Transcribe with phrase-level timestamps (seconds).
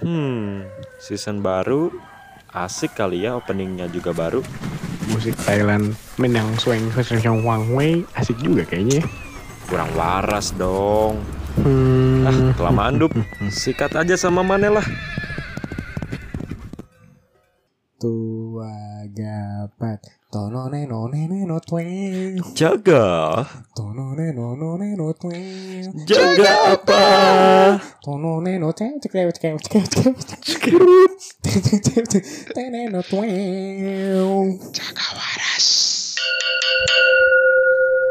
[0.00, 0.68] Hmm,
[1.00, 1.88] season baru
[2.56, 4.40] asik kali ya openingnya juga baru.
[5.12, 9.00] Musik Thailand main yang swing swing swing wang wei asik juga kayaknya.
[9.00, 9.04] ya.
[9.68, 11.20] Kurang waras dong.
[11.58, 12.24] Hmm.
[12.28, 13.12] Ah, kelamaan dup.
[13.48, 14.86] Sikat aja sama Mane lah.
[17.96, 23.40] Tua gapat tono ne no ne ne no tweng Jaga.
[23.72, 27.80] tono ne no no ne no tweng Jaga apa?
[28.04, 30.12] tono ne no cek cek cek cek cek
[31.88, 32.04] cek
[32.52, 34.60] cek ne no tweng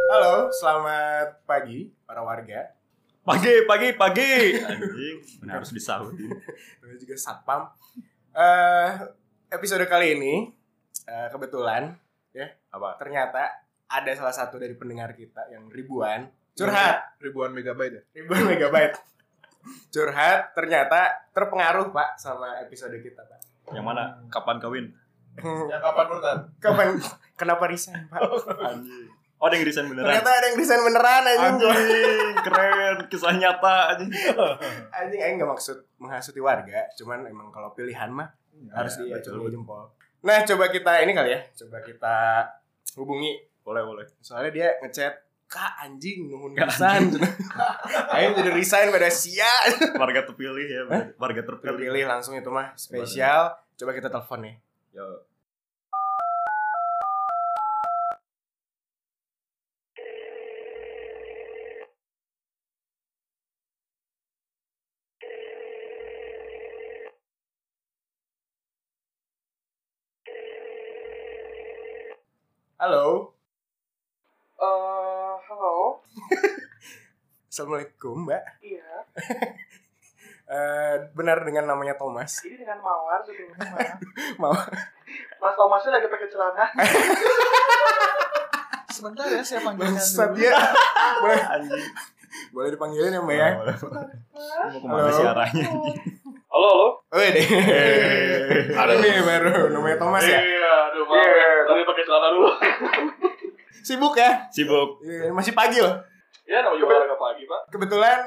[0.09, 2.73] Halo, selamat pagi para warga.
[3.21, 4.57] Pagi, pagi, pagi.
[4.65, 6.31] Anjing, benar harus disautin.
[6.81, 7.67] Dan juga satpam.
[8.33, 8.89] Eh,
[9.51, 10.55] episode kali ini
[11.05, 11.99] eh, kebetulan
[12.35, 12.99] ya Apa?
[12.99, 13.47] ternyata
[13.87, 18.99] ada salah satu dari pendengar kita yang ribuan curhat ribuan megabyte ya ribuan megabyte
[19.89, 24.03] curhat ternyata terpengaruh pak sama episode kita pak Yang mana?
[24.27, 24.85] Kapan kawin?
[25.71, 26.87] yang kapan Nurtan kapan
[27.33, 28.21] kenapa resign pak
[28.61, 29.09] Anjing.
[29.35, 30.07] Oh, ada yang desain beneran.
[30.07, 32.95] ternyata ada yang resign beneran anjing Anjing, keren.
[33.11, 34.09] Kisah nyata anjing.
[34.91, 38.31] anjing aing nggak maksud menghasuti warga cuman emang kalau pilihan mah
[38.71, 39.91] harus Ya, diacungi jempol
[40.25, 41.39] nah coba kita ini kali ya.
[41.53, 42.17] Coba kita
[42.97, 43.45] hubungi.
[43.65, 44.05] Boleh, boleh.
[44.21, 47.13] soalnya dia ngechat kak anjing nuhun pisan.
[48.13, 49.49] aing jadi resign pada sia.
[49.97, 50.81] Warga terpilih ya,
[51.17, 51.77] warga terpilih.
[51.77, 53.53] terpilih langsung itu mah spesial.
[53.77, 54.53] Coba kita telepon ya
[54.95, 55.34] Yo.
[72.85, 73.33] Halo
[74.55, 75.99] Eh, halo.
[77.49, 78.85] assalamualaikum mbak Iya.
[80.45, 83.65] Eh, benar dengan namanya Thomas Ini dengan Mawar sebelumnya.
[83.65, 83.97] Mas.
[84.37, 84.53] mau
[85.41, 86.69] Mas Thomasnya lagi pakai celana.
[88.93, 90.37] Sebentar ya saya panggilkan dulu.
[90.37, 90.53] ya
[91.17, 91.89] boleh Anjing.
[92.53, 93.75] boleh dipanggilin ya mbak ya Boleh.
[94.69, 95.89] Mau ke mana sih arahnya halo.
[97.15, 98.75] Wih deh Eh.
[98.77, 101.25] ada nih baru namanya Thomas ya Iya, aduh, maaf.
[101.65, 102.49] Tadi pakai celana dulu.
[103.81, 104.99] sibuk ya Sibuk.
[104.99, 105.95] Iya, masih pagi loh
[106.43, 107.61] Ya, namanya juga olahraga pagi, Pak.
[107.69, 108.19] kebetulan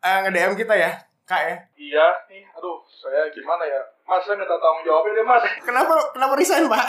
[0.00, 0.90] eh, nge-DM kita ya
[1.22, 3.80] kak ya Iya, nih, aduh, saya gimana ya?
[4.02, 5.44] Mas, saya minta tanggung jawabnya deh, Mas.
[5.60, 6.84] kenapa kenapa resign pak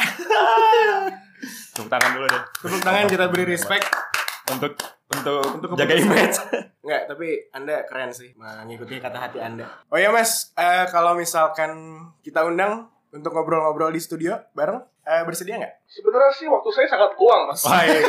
[1.72, 2.41] Tepuk tangan dulu deh.
[2.57, 3.85] tepuk tangan kita beri respect
[4.51, 6.38] Untuk untuk, Untuk jaga image.
[6.81, 9.66] Enggak, tapi Anda keren sih mengikuti kata hati Anda.
[9.94, 15.61] Oh ya Mas, eh, kalau misalkan kita undang untuk ngobrol-ngobrol di studio bareng, eh, bersedia
[15.61, 15.88] nggak?
[15.88, 17.63] Sebenarnya sih waktu saya sangat luang, Mas.
[17.63, 18.00] Wah, iya.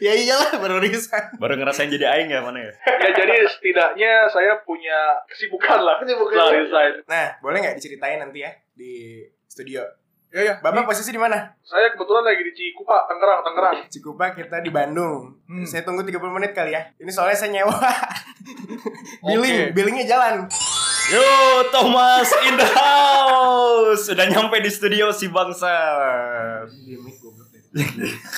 [0.10, 1.34] Ya iyalah, baru resign.
[1.36, 2.72] Baru ngerasain jadi aing ya mana ya?
[2.72, 5.98] ya, jadi setidaknya saya punya kesibukan lah.
[6.00, 6.46] Kesibukan.
[6.56, 6.92] Resign.
[7.10, 9.82] Nah, boleh nggak diceritain nanti ya di studio?
[10.30, 10.54] Ya, ya.
[10.62, 11.58] Bapak posisi di mana?
[11.66, 13.76] Saya kebetulan lagi di Cikupa, Tangerang, Tangerang.
[13.90, 15.34] Cikupa kita di Bandung.
[15.50, 15.66] Hmm.
[15.66, 16.86] Saya tunggu 30 menit kali ya.
[17.02, 17.74] Ini soalnya saya nyewa.
[19.26, 20.46] Billing, billingnya jalan.
[21.10, 21.26] Yo,
[21.74, 24.06] Thomas in the house.
[24.06, 25.74] Sudah nyampe di studio si bangsa.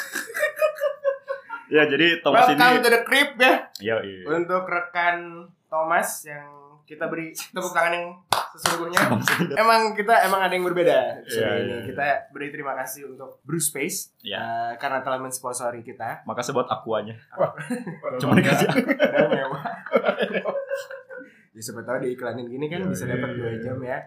[1.72, 3.52] Ya, jadi Thomas Welcome to ini the crib ya.
[3.80, 4.28] Yo, iya.
[4.28, 8.06] Untuk rekan Thomas yang kita beri tepuk tangan yang
[8.52, 9.00] sesungguhnya.
[9.54, 11.20] emang kita emang ada yang berbeda.
[11.20, 11.68] episode Iya, ini.
[11.68, 11.78] iya.
[11.84, 14.38] Kita beri terima kasih untuk Bruce Space Ya.
[14.38, 16.22] eh, karena telah mensponsori kita.
[16.22, 17.16] Makasih buat akuanya.
[18.20, 18.80] Cuma dikasih aku.
[21.52, 23.60] Ya siapa tahu diiklanin gini kan Iya, bisa iya, dapat iya, dua iya.
[23.60, 23.98] jam ya.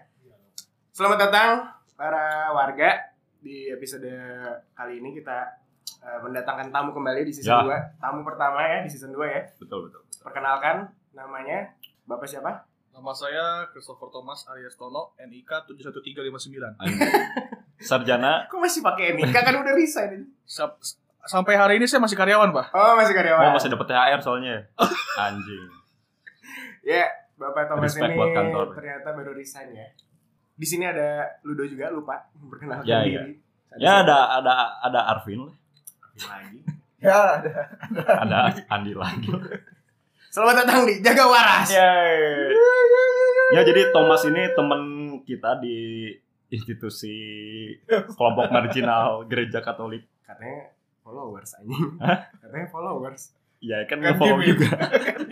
[0.90, 1.50] Selamat datang
[1.94, 2.90] para warga
[3.38, 4.10] di episode
[4.72, 5.38] kali ini kita
[6.02, 7.64] eh, mendatangkan tamu kembali di season.
[7.64, 8.02] 2.
[8.02, 9.42] Tamu pertama ya di season 2 ya.
[9.56, 10.02] Betul, betul.
[10.02, 10.22] betul.
[10.22, 10.76] Perkenalkan
[11.12, 11.70] namanya
[12.06, 12.64] Bapak siapa?
[12.88, 16.80] Nama saya Christopher Thomas Arias Tono, NIK 71359.
[16.80, 17.00] Anjing.
[17.78, 20.24] Sarjana Kok masih pakai NIK kan udah resign.
[20.42, 20.80] Sap-
[21.22, 22.72] sampai hari ini saya masih karyawan, Pak.
[22.72, 23.52] Oh, masih Oh, karyawan.
[23.52, 24.56] masih dapat THR soalnya.
[25.20, 25.68] Anjing.
[26.80, 27.04] Ya,
[27.36, 28.66] Bapak Thomas Respect ini buat kantor.
[28.72, 29.88] ternyata baru resign ya.
[30.56, 33.36] Di sini ada Ludo juga lupa memperkenalkan Ya, diri.
[33.76, 35.52] Ya ada ada ada Arvin lah.
[36.16, 36.64] lagi.
[36.96, 37.52] Ya, ada.
[38.24, 38.36] Ada
[38.72, 39.28] Andi lagi.
[40.36, 41.72] Selamat datang di Jaga Waras.
[41.72, 42.52] Yeay.
[43.56, 44.80] Ya jadi Thomas ini teman
[45.24, 46.12] kita di
[46.52, 47.16] institusi
[47.88, 50.04] kelompok marginal gereja Katolik.
[50.28, 51.96] Katanya followers anjing.
[52.04, 52.28] Hah?
[52.36, 53.32] Katanya followers.
[53.64, 54.76] Ya kan Kan nge-follow juga.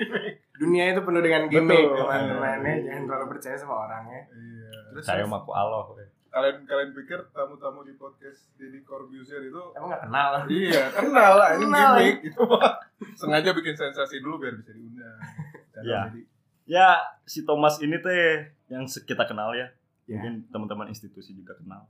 [0.65, 2.89] Dunia itu penuh dengan gimmick, teman-temannya.
[2.89, 4.25] Jangan terlalu percaya sama orangnya.
[4.33, 4.73] Iya.
[4.89, 5.85] Terus Saya mah ku Allah.
[5.93, 6.14] we.
[6.35, 10.31] Kalian kalian pikir tamu-tamu di podcast Deddy Corbuzier itu emang gak kenal.
[10.45, 11.93] Iya, kenal lah ini Kenal.
[11.95, 12.43] gimmick itu.
[13.21, 15.15] Sengaja bikin sensasi dulu biar bisa diundang.
[15.77, 16.01] Iya.
[16.09, 16.27] jadi-
[16.65, 16.89] Ya
[17.23, 19.71] si Thomas ini teh yang kita kenal ya.
[20.05, 20.17] Ya.
[20.17, 21.87] Mungkin teman-teman institusi juga kenal.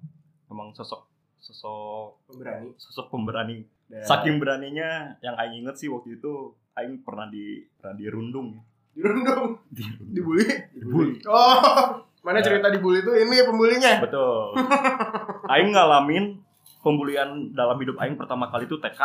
[0.47, 1.09] Emang sosok
[1.39, 2.69] sosok Pemberani.
[2.77, 3.65] sosok pemberani.
[3.87, 6.33] Dan- Saking beraninya yang aing inget sih waktu itu
[6.75, 8.61] aing pernah di pernah dirundung.
[8.91, 10.11] dirundung, Dirundung.
[10.11, 10.47] dibully.
[10.71, 11.15] Dibully.
[11.25, 12.45] Oh, mana Ya.
[12.47, 14.01] cerita dibully itu ini pembulinya.
[14.01, 14.57] Betul.
[15.53, 16.41] aing ngalamin
[16.81, 19.01] pembulian dalam hidup aing pertama kali itu TK.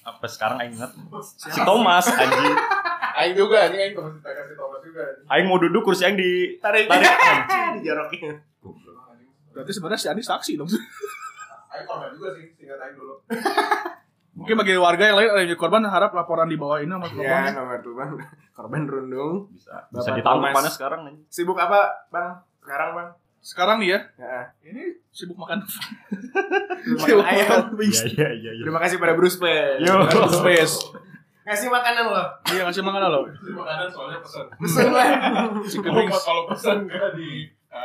[0.00, 0.92] Sampai sekarang aing inget.
[1.22, 2.56] Si Thomas anjing.
[3.16, 5.00] Aing juga anjing aing teman kita kasih Thomas juga.
[5.02, 5.24] anjing.
[5.26, 7.08] Aing mau duduk kursi aing di Tarik, tarik
[7.76, 8.36] dijorokin.
[9.50, 10.68] Berarti sebenarnya si Andi saksi dong.
[10.68, 13.14] Aing korban juga sih, singkat aing dulu.
[14.36, 17.08] Mungkin bagi warga yang lain ada yang jadi korban harap laporan di bawah ini sama
[17.08, 17.50] Ya, korbannya.
[17.52, 18.10] nomor tuh bang.
[18.52, 19.34] Korban rundung.
[19.48, 21.16] bisa Bapak bisa ditangkap mana sekarang nih.
[21.26, 22.30] Sibuk apa, bang?
[22.58, 23.08] Sekarang bang?
[23.38, 24.38] Sekarang nih ya, Ya.
[24.62, 27.72] ini sibuk makan Makan ayam.
[27.72, 28.50] Iya iya iya.
[28.52, 28.62] iya.
[28.62, 29.80] Terima kasih pada Bruce Pay.
[29.80, 30.04] Yo.
[30.28, 30.74] space.
[31.42, 32.26] Ngasih makanan loh.
[32.50, 33.20] Iya ngasih makanan lo.
[33.24, 34.44] Jadi makanan soalnya pesan.
[34.58, 35.08] Pesen lah.
[36.18, 37.32] Kalau pesan gak dikasih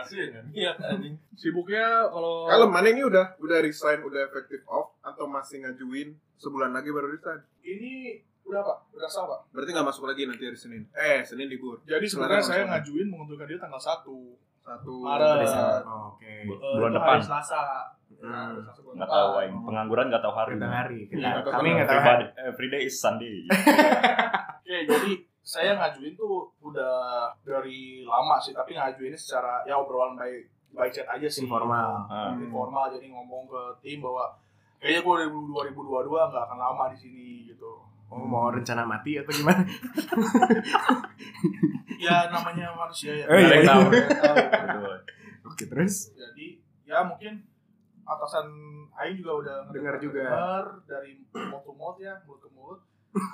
[0.01, 0.45] ya kan?
[0.49, 1.15] Iya anjing.
[1.33, 6.71] Sibuknya kalau Kalau mana ini udah udah resign, udah efektif off atau masih ngajuin sebulan
[6.71, 7.39] lagi baru resign?
[7.61, 8.73] ini udah apa?
[8.91, 9.39] Udah sah pak.
[9.51, 10.83] Berarti nggak masuk lagi nanti hari Senin.
[10.91, 11.77] Eh, Senin libur.
[11.83, 12.71] Jadi sebenarnya saya masuk.
[12.73, 14.01] ngajuin mengundurkan diri tanggal 1
[14.57, 15.45] Satu Maret.
[15.83, 16.33] Oke.
[16.45, 17.17] Bu- Eh, Bulan depan.
[17.17, 17.61] Hari Selasa.
[18.11, 18.53] Hmm.
[18.53, 18.61] Hari
[18.93, 20.53] Nggak tahu aing pengangguran nggak tahu hari.
[20.53, 20.99] Kita hari.
[21.05, 21.17] Kita.
[21.17, 21.75] Iya, nggak tahu Kami hari.
[21.77, 22.25] nggak tahu hari.
[22.27, 23.35] Everybody, every day is Sunday.
[24.61, 25.11] Oke, jadi
[25.41, 31.07] saya ngajuin tuh udah dari lama sih, tapi ngajuinnya secara ya obrolan baik baik chat
[31.09, 31.43] aja sih.
[31.43, 32.07] Informal.
[32.07, 32.31] Ah.
[32.37, 34.31] Informal jadi ngomong ke tim bahwa
[34.77, 35.15] kayaknya gue
[35.75, 35.81] 2022
[36.31, 37.81] nggak akan lama di sini gitu.
[38.11, 39.63] Oh, mau rencana mati atau gimana?
[42.01, 43.25] Ya namanya manusia ya.
[43.29, 43.77] Oh, iya, iya.
[45.47, 47.45] Oke, terus Jadi ya mungkin
[48.01, 48.49] atasan
[48.97, 50.25] Aing juga udah Dengar juga.
[50.25, 52.79] dengar dari mulut ke mulut ya, mulut ke mulut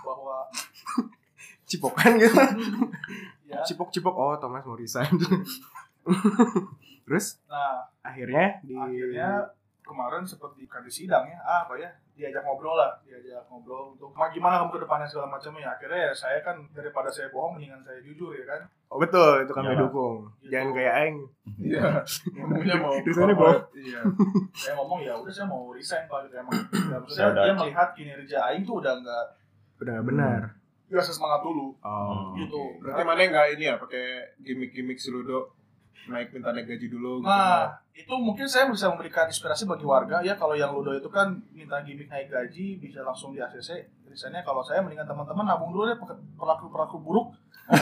[0.03, 0.51] bahwa
[1.67, 2.33] cipokan gitu.
[3.51, 4.15] ya Cipok-cipok.
[4.15, 5.11] Oh, Thomas mau resign.
[7.03, 9.43] terus nah akhirnya di akhirnya
[9.83, 14.27] kemarin seperti di sidang ya ah, apa ya diajak ngobrol lah diajak ngobrol untuk "Ma,
[14.27, 17.79] gimana kamu ke depannya segala macamnya ya akhirnya ya saya kan daripada saya bohong mendingan
[17.83, 19.83] saya jujur ya kan Oh, betul, itu kami Iyalah.
[19.83, 20.15] dukung.
[20.39, 20.47] Gitu.
[20.47, 21.17] Jangan kayak aing.
[21.59, 21.83] Iya.
[22.39, 22.95] Ngomongnya mau.
[23.03, 23.59] Di sana, Bob.
[23.75, 23.99] Iya.
[24.55, 27.87] saya ngomong ya udah saya mau resign pak gitu emang ya, Saya maksudnya dia melihat
[27.91, 29.25] kinerja Aing tuh udah nggak
[29.83, 30.39] Udah benar.
[30.87, 32.31] Nggak sesemangat dulu Oh.
[32.33, 34.05] gitu Berarti mana nggak ini ya pakai
[34.39, 35.51] gimmick-gimmick seludo
[36.07, 37.27] naik minta naik gaji dulu gitu.
[37.27, 41.35] Nah, itu mungkin saya bisa memberikan inspirasi bagi warga ya kalau yang Ludo itu kan
[41.51, 43.83] minta gimmick naik gaji bisa langsung di ACC.
[44.07, 45.99] Misalnya kalau saya mendingan teman-teman nabung dulu deh
[46.39, 47.27] perlaku-perlaku buruk.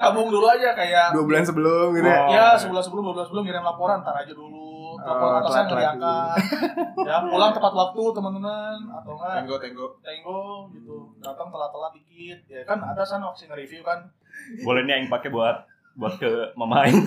[0.00, 2.20] nabung dulu aja kayak Dua bulan sebelum gitu ya.
[2.20, 2.28] Oh.
[2.28, 4.63] ya sebulan sebelum dua bulan sebelum ngirim laporan ntar aja dulu
[5.04, 6.36] telepon Oh, atasan telat-telat ngeliakan
[7.08, 9.86] ya pulang tepat waktu teman-teman atau enggak Tenggo tenggo.
[10.00, 10.40] tenggo
[10.72, 14.00] gitu datang telat-telat dikit ya kan ada sana masih nge-review kan
[14.64, 15.62] Boleh nih yang pakai buat
[15.94, 16.26] buat ke
[16.58, 16.98] mama aing.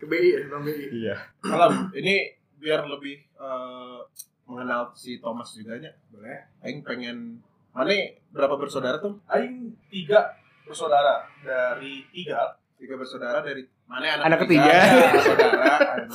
[0.00, 0.86] Ke BI ya, Bang BI.
[0.90, 1.16] Iya.
[1.38, 3.98] Kalau ini biar lebih eh,
[4.44, 5.92] mengenal si Thomas juga nya.
[6.08, 6.48] Boleh.
[6.64, 7.38] Aing pengen
[7.70, 7.92] mana
[8.32, 9.20] berapa bersaudara tuh?
[9.28, 10.34] Aing tiga
[10.64, 14.64] bersaudara dari tiga Tiga bersaudara dari mana anak, Anak ketiga.
[14.66, 14.82] Ya,
[15.18, 15.74] Saudara.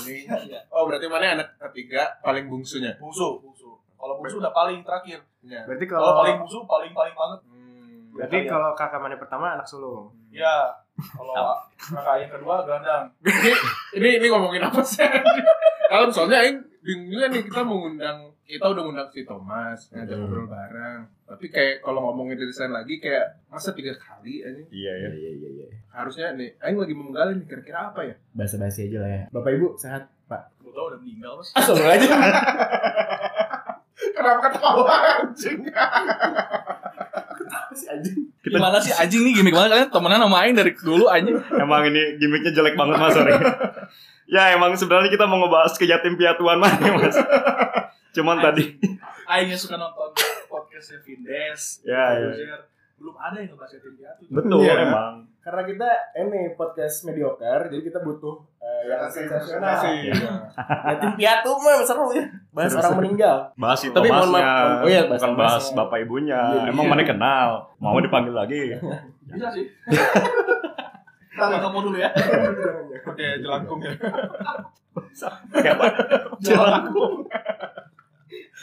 [0.71, 2.95] Oh, berarti mana anak ketiga paling bungsunya?
[2.95, 5.63] bungsu bungsu kalau bungsu udah paling terakhir Ya.
[5.63, 8.11] Berarti kalau kalau paling bungsu paling paling banget Hmm.
[8.11, 8.49] berarti Iya.
[8.49, 10.11] kalau kakak mana pertama anak sulung.
[10.29, 10.67] ya
[11.09, 11.33] kalau
[11.75, 13.51] kakak yang kedua gelandang ini
[13.97, 15.05] ini ini ngomongin apa sih?
[15.85, 18.17] Kalau soalnya aing bingung juga nih kita mengundang
[18.49, 20.21] kita udah ngundang si Thomas ngajak Hmm.
[20.23, 21.05] ngobrol bareng.
[21.23, 25.09] Tapi kayak kalau ngomongin desain lagi kayak masa tiga kali aja Iya ya.
[25.11, 25.67] Iya iya iya.
[25.91, 28.15] harusnya nih aing lagi menggali nih kira-kira apa ya?
[28.31, 29.23] Bahasa basi aja lah ya.
[29.29, 30.41] Bapak Ibu sehat, Pak.
[30.59, 32.09] gue tau udah meninggal mas Langsung aja.
[34.11, 35.59] Kenapa ketawa anjing?
[37.71, 38.17] Si anjing.
[38.39, 41.85] Kita gimana sih anjing nih gimmick banget kalian temenan sama Aing dari dulu anjing emang
[41.85, 43.33] ini gimmicknya jelek banget mas sorry.
[44.29, 47.17] ya emang sebenarnya kita mau ngebahas ke yatim piatuan mana mas.
[48.15, 48.77] Cuman tadi.
[49.25, 50.09] Aing suka nonton
[50.45, 52.57] podcastnya Vindes Ya, ya.
[52.95, 54.75] Belum ada yang ngebahas yatim piatu Betul Iya.
[54.83, 55.13] emang.
[55.39, 59.81] Karena kita ini podcast mediocre, jadi kita butuh eh, yang sensasional.
[59.87, 60.13] Iya.
[60.93, 62.25] Yatim piatu mah seru ya.
[62.49, 62.99] Bahas Seru, orang seru.
[63.01, 63.35] meninggal.
[63.55, 64.83] Bahas si Tapi mohon maaf.
[64.83, 66.37] Oh iya, bahas bukan bahas bapak ibunya.
[66.37, 66.91] Iya, emang iya.
[66.91, 67.49] mana kenal.
[67.77, 68.77] Mau dipanggil lagi.
[69.29, 69.61] bisa sih
[71.39, 72.09] kita ketemu dulu ya
[73.07, 73.93] oke jelangkung ya
[76.37, 77.15] jelangkung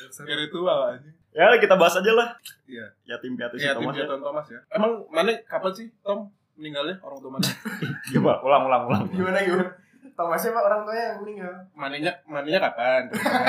[0.07, 1.15] Spiritual anjing.
[1.33, 2.29] Ya kita bahas aja lah.
[2.65, 2.87] Iya.
[3.05, 3.97] Yatim piatu si Ya, tim Thomas.
[3.97, 4.05] ya.
[4.07, 4.61] Jatuh Thomas ya.
[4.73, 7.45] Emang mana kapan sih Tom meninggalnya orang tua mana?
[8.17, 9.03] Coba ulang ulang ulang.
[9.13, 9.69] Gimana gimana?
[10.17, 11.53] Thomasnya pak orang tuanya yang meninggal.
[11.77, 13.03] Mananya mananya kapan?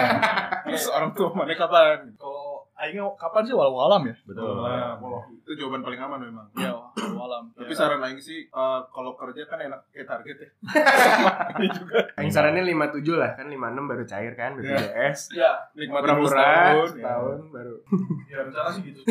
[0.67, 1.97] Terus orang tua mana kapan?
[2.19, 4.53] kalau Aing kapan sih walau alam ya Betul.
[4.59, 5.01] Nah,
[5.35, 6.45] itu jawaban paling aman memang.
[6.53, 7.49] ya alam.
[7.51, 10.49] Tapi saran aing sih eh, kalau kerja kan enak kayak target ya.
[11.57, 15.19] Ini juga Yang sarannya 57 lah, kan 56 baru cair kan BPJS.
[15.33, 16.77] Ya, nikmat Pura-pura setahun.
[16.77, 16.93] ya.
[16.93, 17.75] setahun baru.
[18.29, 19.01] ya rencana sih gitu.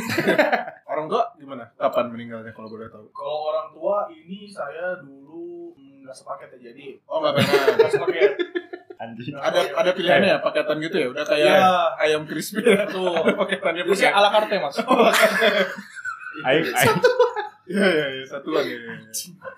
[0.87, 1.65] Orang tua gimana?
[1.75, 3.11] Kapan meninggalnya kalau boleh tahu?
[3.11, 7.65] Kalau orang tua ini saya dulu mm, nggak sepaket ya jadi Oh nggak pernah.
[7.75, 8.31] nggak sepaket.
[9.09, 9.35] Anjing.
[9.35, 11.07] ada ada pilihannya ya paketan gitu ya?
[11.09, 12.85] Udah kayak Ya, ayam crispy ya.
[12.87, 13.13] tuh.
[13.13, 14.11] Paketannya Jadi pakai.
[14.13, 14.77] ala carte mas.
[16.43, 16.97] Aing aing
[17.67, 18.73] Iya iya iya satuan ya.
[18.73, 18.95] ya, ya.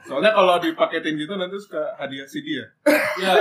[0.02, 2.66] Soalnya kalau dipaketin gitu nanti suka hadiah CD ya.
[3.18, 3.32] Ya.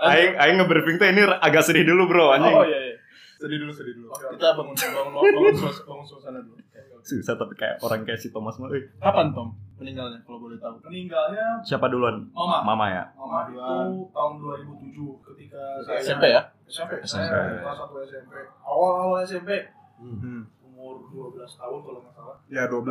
[0.00, 2.50] aing aing nge-briefing tuh ini agak sedih dulu, Bro, anjing.
[2.52, 2.96] Oh iya iya.
[3.36, 4.10] Sedih dulu sedih dulu.
[4.10, 6.58] Kita bangun bangun bangun, suas- bangun suasana dulu.
[7.00, 8.66] Susah tapi kayak orang kayak si Thomas mah.
[8.68, 10.74] eh, Kapan Tom meninggalnya kalau boleh tahu?
[10.90, 12.26] Meninggalnya Siapa duluan?
[12.34, 12.66] mama.
[12.66, 13.04] Mama ya.
[13.14, 16.42] Mama itu tahun 2007 ketika saya SMP ya?
[16.66, 16.92] SMP.
[17.02, 17.24] SMP.
[17.30, 18.34] Saya kelas 1 SMP.
[18.66, 19.50] Awal-awal SMP.
[19.98, 20.46] Hmm.
[20.62, 22.36] Umur 12 tahun kalau nggak salah.
[22.46, 22.86] Ya 12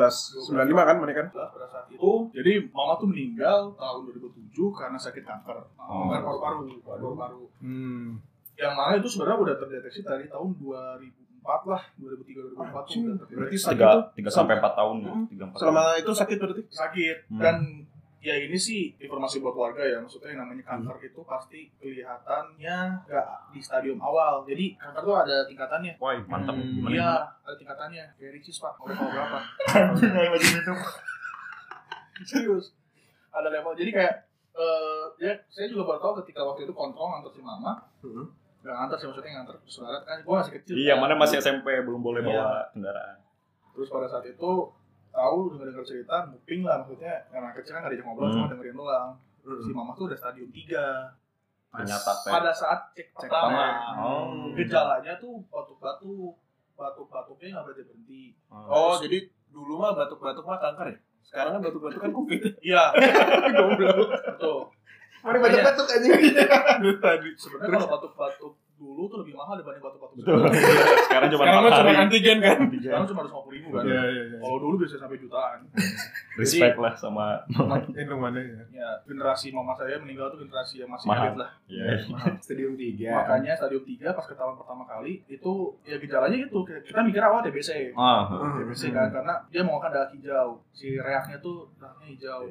[0.51, 1.27] 95 kan menikah?
[1.31, 2.11] 12 pada saat itu.
[2.35, 5.57] Jadi mama tuh meninggal tahun 2007 karena sakit kanker.
[5.79, 6.07] Oh.
[6.11, 6.63] Kanker paru-paru.
[6.83, 7.43] Paru-paru.
[7.63, 8.19] Hmm.
[8.57, 10.57] Yang mana itu sebenarnya udah terdeteksi dari tahun
[11.47, 11.81] 2004 lah.
[11.95, 13.15] 2003 2004 tuh udah.
[13.29, 15.09] Berarti sakit Tiga tuh tiga sampai empat tahun ya.
[15.09, 15.25] Hmm.
[15.25, 15.57] Tiga empat.
[15.57, 16.61] selama itu sakit berarti?
[16.67, 17.39] sakit Hmm.
[17.39, 17.55] dan
[18.17, 23.27] ya ini sih informasi buat warga ya maksudnya yang namanya kanker itu pasti kelihatannya nggak
[23.49, 26.51] di stadium awal jadi kanker tuh ada tingkatannya Wah, mantap.
[26.51, 29.39] Hmm, iya ada tingkatannya kayak Ricis pak mau level berapa
[32.25, 32.73] serius
[33.29, 34.13] ada level jadi kayak
[34.57, 38.25] eh ya saya juga baru tahu ketika waktu itu kontrol ngantar si mama Hmm.
[38.67, 41.01] Nggak ngantar sih maksudnya ngantar ke saudara kan gue masih kecil Iya, kan.
[41.01, 42.29] mana masih SMP belum boleh Iya.
[42.29, 43.17] bawa kendaraan.
[43.71, 44.51] terus pada saat itu
[45.09, 48.35] tahu dengar dengar cerita muping lah maksudnya karena kecil kan nggak diajak ngobrol Hmm.
[48.35, 49.09] cuma dengerin doang
[49.57, 51.15] si mama tuh udah stadium 3
[51.67, 54.01] Ternyata pada saat cek, Cek pertama pertama.
[54.01, 54.49] Oh.
[54.51, 56.35] gejalanya tuh batuk-batuk
[56.73, 60.97] batuk-batuknya nggak berhenti berhenti Oh, jadi dulu mah batuk-batuk mah kanker ya?
[61.21, 62.39] Sekarang kan batuk-batuk kan covid.
[62.65, 62.91] iya
[63.57, 64.71] betul
[65.17, 66.07] Mana batuk-batuk aja.
[67.03, 67.29] Tadi.
[67.35, 68.56] sebenarnya kalau batuk-batuk tuh
[69.37, 70.37] lebih mahal dibanding batuk-batuk Betul.
[70.41, 70.57] sekarang
[71.05, 72.57] Sekarang cuma Sekarang cuma antigen kan?
[72.73, 74.37] sekarang cuma ratus lima puluh ribu kan Iya iya iya.
[74.41, 75.59] kalau dulu bisa sampai jutaan
[76.41, 77.25] Respect lah sama
[78.17, 78.63] mana ya?
[78.71, 81.37] ya generasi mama saya meninggal tuh generasi yang masih Mahal.
[81.37, 82.01] lah Iya.
[82.39, 82.97] Stadium 3.
[83.13, 85.53] makanya stadium 3 pas ketahuan pertama kali itu
[85.83, 88.25] ya gejalanya itu kayak kita mikir awal TBC Ah,
[88.57, 92.41] TBC kan karena dia mau makan darah hijau si reaknya tuh darahnya hijau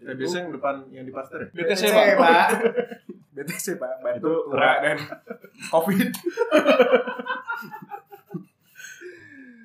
[0.00, 1.48] Ya, biasanya yang depan yang di pasteur ya?
[1.52, 1.82] BTC
[2.16, 2.48] Pak.
[3.40, 3.90] BTC, Pak.
[4.00, 4.96] Batuk, Itu tura, dan
[5.72, 6.08] COVID.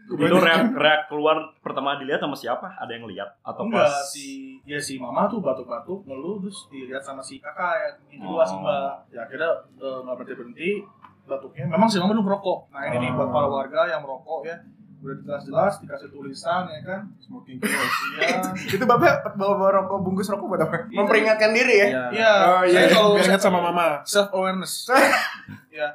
[0.06, 2.72] itu reak reak keluar pertama dilihat sama siapa?
[2.78, 7.02] Ada yang lihat atau enggak pas si ya si mama tuh batuk-batuk ngeluh terus dilihat
[7.02, 8.46] sama si kakak ya ini dua Oh.
[8.46, 10.70] si mbak ya akhirnya eh, nggak berhenti berhenti
[11.26, 14.56] batuknya memang si mama dulu merokok nah ini nih buat para warga yang merokok ya
[15.06, 17.98] udah jelas-jelas dikasih tulisan ya kan Smoking close.
[18.16, 18.42] iya
[18.74, 20.76] Itu Bapak bawa-bawa rokok, bungkus rokok buat apa?
[20.84, 21.88] Itu- Memperingatkan diri ya?
[22.10, 22.90] iya Oh, iya.
[22.90, 24.02] Biar ingat sama mama.
[24.04, 24.90] self awareness
[25.72, 25.94] ya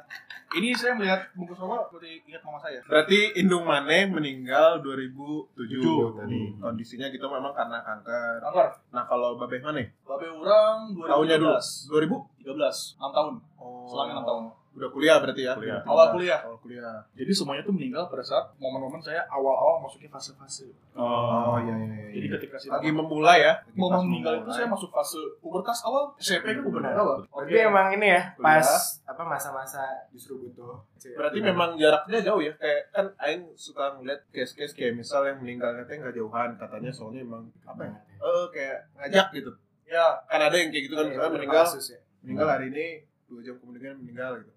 [0.51, 6.11] ini saya melihat bungkus rokok seperti ingat mama saya Berarti Indung Mane meninggal 2007 Tujuh.
[6.13, 6.41] tadi.
[6.57, 8.39] Kondisinya gitu memang karena kanker.
[8.41, 9.95] kanker Nah kalau Babe Mane?
[10.01, 11.55] babe orang Tahunnya dulu.
[11.55, 12.47] 2013 2000?
[12.47, 13.87] 13 6 tahun Oh.
[13.87, 15.51] selama 6 tahun Udah kuliah berarti ya?
[15.51, 15.83] Kuliah.
[15.83, 16.39] Awal kuliah.
[16.41, 17.03] Awal kuliah.
[17.11, 22.07] jadi semuanya tuh meninggal pada saat momen-momen saya awal-awal masuknya fase-fase Oh, iya iya iya.
[22.13, 23.53] jadi ketika si lagi memulai ya.
[23.67, 27.03] Pas meninggal itu saya masuk fase pubertas awal SMP kan pubertas Benar.
[27.03, 28.59] awal Berarti emang ini ya, Kuliah.
[28.59, 28.67] pas
[29.03, 30.79] apa masa-masa justru butuh.
[31.13, 32.53] Berarti memang jaraknya jauh ya.
[32.55, 37.21] Kayak kan aing suka ngeliat case-case kayak misal yang meninggalnya teh nggak jauhan katanya soalnya
[37.21, 37.93] emang apa ya?
[38.17, 39.51] Eh kayak ngajak gitu.
[39.83, 41.99] ya Kan ada yang kayak gitu kan Iya, misalnya meninggal kasus ya.
[42.21, 42.87] meninggal hari ini
[43.31, 44.51] dua jam kemudian meninggal gitu.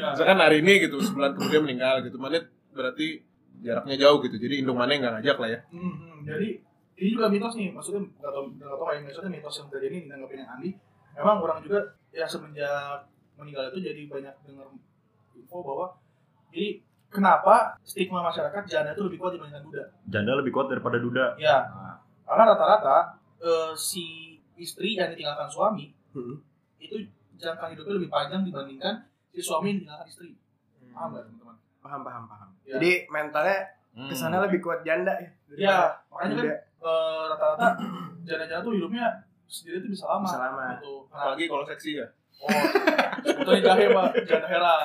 [0.00, 2.16] Misalkan hari ini gitu sebulan kemudian meninggal gitu.
[2.16, 2.40] Mana
[2.72, 3.20] berarti
[3.60, 4.40] jaraknya jauh gitu.
[4.40, 5.60] Jadi Indung Mane nggak ngajak lah ya.
[5.68, 6.18] Hmm, hmm.
[6.24, 6.48] jadi
[7.02, 10.02] ini juga mitos nih maksudnya nggak tahu nggak tahu kayak misalnya mitos yang terjadi nih
[10.06, 10.70] nanggapin yang Andi
[11.18, 11.80] emang orang juga
[12.14, 14.66] ya semenjak meninggal itu jadi banyak dengar
[15.34, 15.86] info bahwa
[16.52, 16.78] jadi
[17.10, 21.34] kenapa stigma masyarakat janda itu lebih kuat dibandingkan duda janda lebih kuat daripada duda.
[21.42, 22.96] ya Nah, karena rata-rata
[23.42, 26.44] eh, si istri yang ditinggalkan suami Hmm.
[26.82, 26.96] Itu
[27.38, 28.94] jangka hidupnya lebih panjang dibandingkan
[29.30, 30.28] si suami yang ditinggalkan istri
[30.92, 32.48] paham nggak teman-teman Paham, paham, paham.
[32.62, 32.78] Ya.
[32.78, 33.58] Jadi mentalnya
[33.98, 34.06] hmm.
[34.06, 35.30] ke sana lebih kuat janda ya.
[35.58, 36.46] ya makanya kan
[36.78, 37.68] eh, rata-rata
[38.26, 39.06] janda-janda tuh hidupnya
[39.50, 40.64] sendiri tuh bisa lama Bisa lama.
[40.78, 40.94] gitu.
[41.10, 42.06] Nah, Apalagi kalau seksi ya.
[42.38, 42.50] oh
[43.22, 44.84] sebetulnya jahe pak janda heran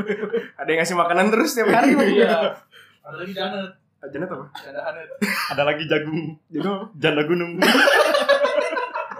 [0.60, 1.92] Ada yang ngasih makanan terus tiap hari.
[2.12, 2.52] iya
[3.00, 4.48] ada lagi janet Janda apa?
[4.56, 5.08] janda hanet
[5.52, 6.20] Ada lagi jagung.
[6.48, 6.84] Janda apa?
[6.96, 7.52] Janda gunung.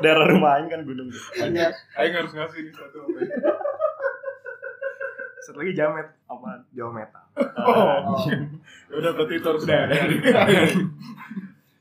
[0.00, 1.08] Daerah rumah Aing kan gunung.
[1.94, 2.98] Aing harus ngasih nih satu.
[5.40, 6.06] Satu lagi jamet.
[6.24, 6.60] Apaan?
[6.72, 7.24] Jawa metal.
[7.64, 8.16] Oh,
[8.90, 9.80] Ya udah berarti itu harus udah.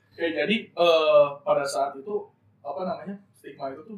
[0.09, 2.15] Oke, jadi eh, pada saat itu
[2.59, 3.97] apa namanya stigma itu tuh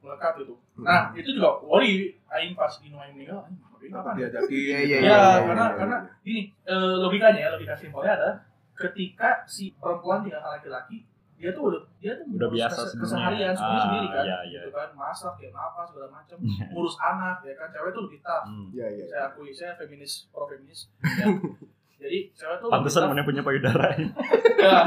[0.00, 0.54] melekat gitu.
[0.78, 3.48] Nah itu juga worry Aing pas Inu Aing meninggal,
[3.80, 4.14] kapan?
[4.14, 4.52] diajakin?
[4.52, 6.12] Iya, iya, Ya, iya, iya, karena iya, karena iya.
[6.22, 8.36] gini eh, logikanya ya logika simpelnya adalah
[8.72, 11.04] ketika si perempuan tinggal sama laki-laki
[11.42, 13.02] dia tuh udah dia tuh Udah biasa kes- sebenarnya.
[13.02, 14.60] keseharian sebenarnya Ah, sendiri kan iya, iya.
[14.60, 16.36] gitu kan masak ya apa segala macam
[16.70, 18.66] ngurus anak ya kan cewek tuh lebih tough Hmm.
[18.70, 19.04] Iya, iya.
[19.04, 21.26] saya akui saya feminis pro feminis ya.
[22.00, 24.78] jadi cewek tuh Pantesan mana punya payudara ya,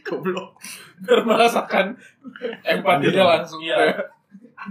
[0.00, 0.54] Goblok.
[1.00, 1.98] Biar merasakan
[2.62, 3.58] empatinya langsung.
[3.58, 4.06] Iya.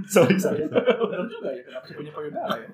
[0.06, 0.64] Sorry, sorry.
[0.64, 2.70] benar juga ya kenapa punya payudara ya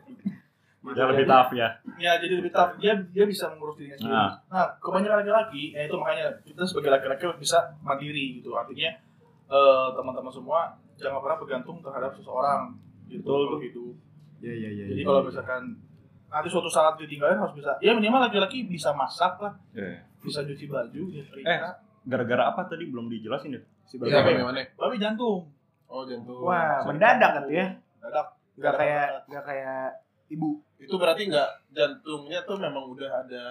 [0.88, 1.68] Ya lebih tough ya.
[1.96, 4.32] ya jadi lebih tough dia dia bisa mengurus dirinya sendiri Nah.
[4.48, 8.92] nah, kebanyakan laki-laki ya itu makanya kita sebagai laki-laki bisa mandiri gitu artinya
[9.48, 10.60] eh, teman-teman semua
[10.94, 13.58] jangan pernah bergantung terhadap seseorang gitu Betul.
[13.62, 13.94] hidup
[14.38, 14.86] Iya, iya, iya.
[14.88, 15.28] jadi iya, kalau iya.
[15.28, 15.62] misalkan
[16.28, 20.06] nanti suatu saat ditinggalin harus bisa ya minimal laki-laki bisa masak lah Iya.
[20.20, 21.14] bisa cuci baju Eh.
[21.16, 23.62] nyetrika Gara-gara apa tadi belum dijelasin ya?
[23.84, 24.62] Si Bisa Bapak- kayak gimana?
[24.72, 25.50] tapi jantung
[25.86, 26.38] Oh jantung.
[26.40, 27.66] Wah, mendadak kan ya?
[28.00, 29.84] dadak Nggak kayak nggak kayak
[30.28, 30.60] ibu.
[30.76, 33.44] Itu berarti nggak jantungnya tuh memang udah ada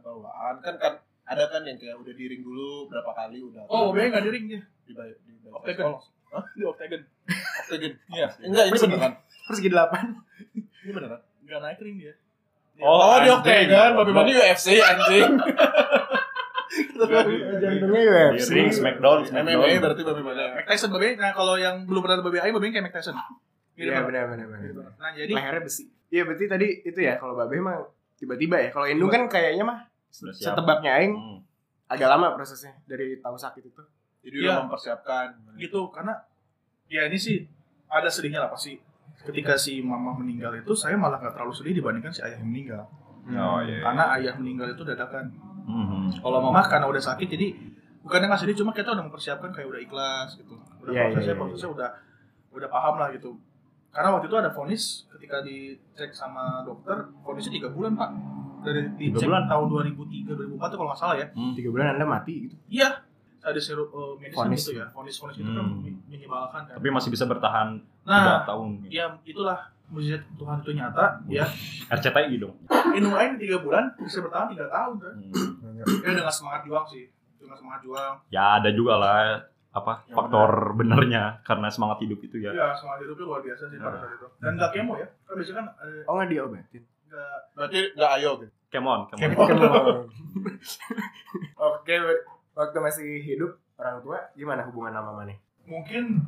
[0.00, 3.62] bawaan kan kan ada kan yang kayak udah diring dulu berapa kali udah.
[3.66, 5.84] oh BB nggak diring dia di bay- di bay- Octagon.
[5.94, 6.02] sekolah.
[6.32, 6.44] Hah?
[6.50, 7.00] di octagon
[7.60, 7.92] Octagon.
[8.08, 9.12] iya Enggak, ini beneran.
[9.44, 10.04] Persegi delapan.
[10.54, 11.20] Ini beneran.
[11.42, 12.14] nggak naik ring dia
[12.80, 13.28] Oh, di.
[13.28, 15.30] Octagon, Babi Mani UFC anjing.
[16.72, 18.00] Jantungnya
[18.32, 18.50] Di UFC.
[18.50, 19.80] ring Smackdown, MMA Smackdown.
[19.80, 20.42] berarti Babi Mani.
[20.54, 23.14] Mike Tyson babe nah kalau yang belum pernah babe Aing babe kayak Mike Tyson
[23.72, 24.92] Iya, benar benar benar.
[24.94, 25.88] Nah jadi Lehernya besi.
[26.12, 28.68] Iya, berarti tadi itu ya kalau babe emang tiba-tiba ya.
[28.68, 31.38] Kalau Indung kan kayaknya mah setebaknya aing Hmm.
[31.88, 33.82] agak lama prosesnya dari tahu sakit itu.
[34.22, 34.44] Jadi Iya.
[34.46, 35.26] udah mempersiapkan.
[35.54, 36.14] gitu karena
[36.86, 37.48] ya ini sih
[37.86, 38.76] ada sedihnya lah pasti
[39.22, 42.82] ketika si mama meninggal itu saya malah nggak terlalu sedih dibandingkan si ayah yang meninggal
[43.24, 43.80] Oh iya.
[43.80, 45.30] karena ayah meninggal itu dadakan
[45.62, 46.10] Hmm.
[46.12, 47.54] kalau mama karena udah sakit jadi
[48.00, 51.30] bukannya nggak sedih cuma kita udah mempersiapkan kayak udah ikhlas gitu udah Iya, iya, prosesnya
[51.30, 51.90] iya, prosesnya udah
[52.52, 53.30] udah paham lah gitu
[53.92, 58.10] karena waktu itu ada vonis ketika dicek sama dokter vonisnya tiga bulan pak
[58.62, 59.44] dari Tiga dicek bulan?
[59.44, 61.52] tahun 2003 2004 tuh kalau nggak salah ya Hmm.
[61.52, 62.54] Tiga bulan anda mati gitu.
[62.68, 62.88] iya
[63.40, 64.60] ada seru uh, medis kan Vonis.
[64.60, 65.82] gitu ya vonis vonis itu kan Hmm.
[65.82, 67.68] mi- menyebalkan kan Tapi masih bisa bertahan
[68.02, 68.68] nah 3 tahun.
[68.88, 71.44] ya itulah mujizat Tuhan itu nyata ya
[71.92, 72.54] RCTI dong.
[72.88, 75.76] minum air tiga bulan bisa bertahan tiga tahun kan Hmm.
[75.76, 77.04] ya dengan semangat juang sih
[77.36, 82.36] dengan semangat juang Ya ada juga lah apa Ya, faktor benernya karena semangat hidup itu
[82.38, 82.52] ya.
[82.52, 85.56] ya semangat hidupnya luar biasa sih pada saat itu dan nggak kemo ya kan biasanya
[85.58, 86.82] kan eh, Oh nggak diobatin.
[87.02, 88.52] nggak Berarti nggak ayo gitu.
[88.70, 89.28] Come on, come on.
[89.28, 89.72] Kemo.
[91.72, 91.94] Oke,
[92.52, 95.40] waktu masih hidup orang tua gimana hubungan sama Mane?
[95.62, 96.18] mungkin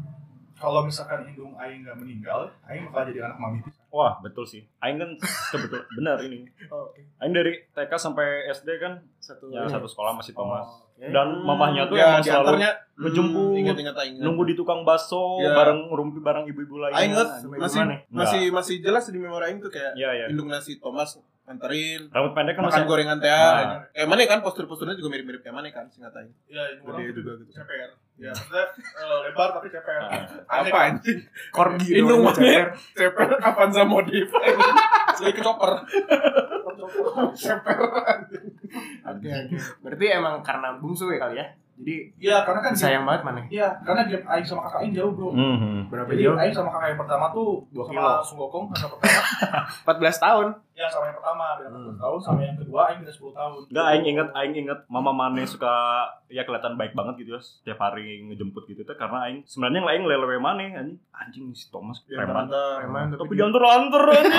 [0.55, 3.59] kalau misalkan indung Aing nggak meninggal Aing bakal jadi anak mami
[3.95, 4.67] Wah, betul sih.
[4.77, 5.15] Aing kan
[5.49, 6.43] kebetul benar ini.
[6.67, 7.07] Oke.
[7.17, 10.67] Aing dari TK sampai SD kan Satu ya satu sekolah masih Thomas.
[10.91, 11.07] Oke.
[11.07, 12.27] Dan mamahnya tuh Ya, emang selalu
[12.59, 14.15] diantarnya ngejemput, Ingat-ingat aing.
[14.19, 15.55] nunggu di tukang bakso Ya.
[15.55, 16.99] bareng rumpi bareng ibu-ibu lainnya.
[16.99, 17.81] Aing Sampai masih
[18.11, 20.25] masih masih jelas di memori aing tuh kayak Iya, iya.
[20.27, 23.85] indung nasi Thomas nganterin Rambut pendek kan makan masih gorengan teh Nah.
[23.87, 27.11] kayak mana kan postur-posturnya juga mirip-mirip kayak mana kan singkat aing ya indung orang Gede
[27.11, 27.53] itu juga gitu.
[27.55, 30.25] CPR ya maksudnya eh, lebar tapi CPR Ah.
[30.57, 30.83] Apa kan?
[30.95, 31.19] anjing
[31.51, 32.67] Korgi Indung ceper.
[32.95, 34.29] CPR Avanza modif
[35.15, 35.73] Saya ke chopper
[37.35, 37.81] CPR
[39.05, 39.57] Oke oke.
[39.81, 41.47] Berarti emang karena bungsu ya kali ya.
[41.75, 43.43] Jadi Iya, karena kan sayang banget Mane.
[43.47, 45.31] Iya, karena gap Aing sama kakak Aing jauh, Bro.
[45.31, 45.91] Mhm.
[45.91, 46.37] Berapa Jadi jauh?
[46.37, 48.13] Aing sama kakak yang pertama tuh Dua sama kilo.
[48.23, 49.05] Sunggokong yang pertama.
[50.15, 50.47] 14 tahun.
[50.75, 51.87] yang sama yang pertama beda Hmm.
[51.87, 53.59] 14 tahun sama yang kedua Aing beda 10 tahun.
[53.65, 55.75] Enggak, aing inget, aing inget Mama Mane suka
[56.27, 59.89] ya kelihatan baik banget gitu ya setiap hari ngejemput gitu tuh karena aing sebenarnya yang
[59.89, 62.51] lain lelewe Mane anjing anjing si Thomas preman.
[62.51, 64.35] Preman Tapi diantar-antar anjing.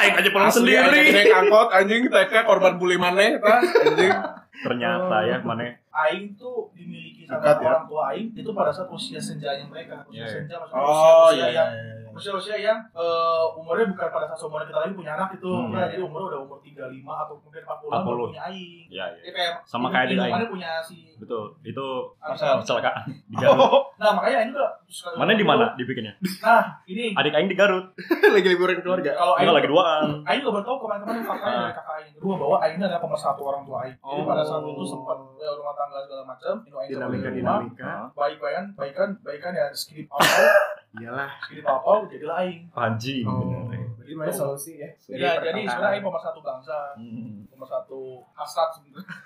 [0.00, 1.02] aing aja pulang sendiri.
[1.10, 4.14] naik angkot anjing TK korban bully mana tah anjing
[4.58, 7.68] Ternyata ya Mane Aing tuh dimiliki sama Dekat ya?
[7.68, 10.00] orang tua Aing itu pada saat usia senjanya mereka.
[10.08, 10.32] Usia Iya, iya.
[10.32, 12.01] senja maksudnya oh usia, iya yang iya iya.
[12.12, 15.48] Usia-usia yang eh, umurnya bukan pada saat seumuran kita lagi punya anak itu.
[15.48, 15.70] Hmm.
[15.70, 18.04] Nah, jadi umurnya udah umur 35 atau mungkin 40 an 40.
[18.04, 18.84] baru punya Aing.
[18.88, 19.18] Iya, iya.
[19.18, 20.46] Jadi kayak Sama kayak di Aing.
[20.46, 21.44] Punya si Betul.
[21.62, 22.58] Itu Marcel.
[22.60, 23.84] kecelakaan di Garut.
[23.96, 26.12] Nah, makanya Aing tuh suka Mana di mana dibikinnya?
[26.40, 27.94] Nah, ini Adik aing di Garut.
[28.34, 29.12] lagi liburan keluarga.
[29.12, 30.06] kalau Aing lagi duaan.
[30.28, 33.42] Aing juga baru tahu kemarin-kemarin faktanya dari kakak Aing kedua bahwa Aing ini adalah pemersatu
[33.42, 33.96] orang tua Aing.
[33.96, 34.26] Jadi Oh.
[34.26, 37.92] pada saat itu sempat ya, rumah tangga segala macam, Dinamika dinamika.
[38.12, 40.46] baik baikan, baikan, baikan ya skip papau,
[40.92, 41.30] Iyalah.
[41.40, 42.68] skip papau, jadilah Aing.
[42.70, 43.24] Anjing.
[43.24, 43.48] Oh.
[43.64, 43.80] bener.
[43.96, 44.88] Jadi mana solusi ya?
[45.08, 47.48] Ya, jadi sebenarnya Aing pemersatu bangsa, Hmm.
[47.48, 49.08] pemersatu hasrat sebenarnya.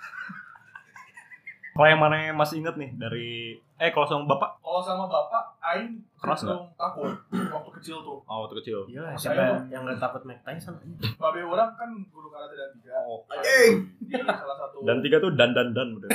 [1.77, 6.01] Kalau yang mana masih inget nih dari eh kalau sama bapak Kalau sama bapak, Aing
[6.17, 8.25] Keras cenderung takut waktu kecil tuh.
[8.25, 8.89] Oh, waktu kecil.
[8.89, 10.73] Iya, Saya siapa yang nggak takut Mike Tyson?
[11.21, 12.97] Babe orang kan guru karate dan tiga.
[13.05, 13.21] Oh.
[13.29, 14.89] Di salah satu.
[14.89, 16.09] Dan tiga tuh dan dan dan udah.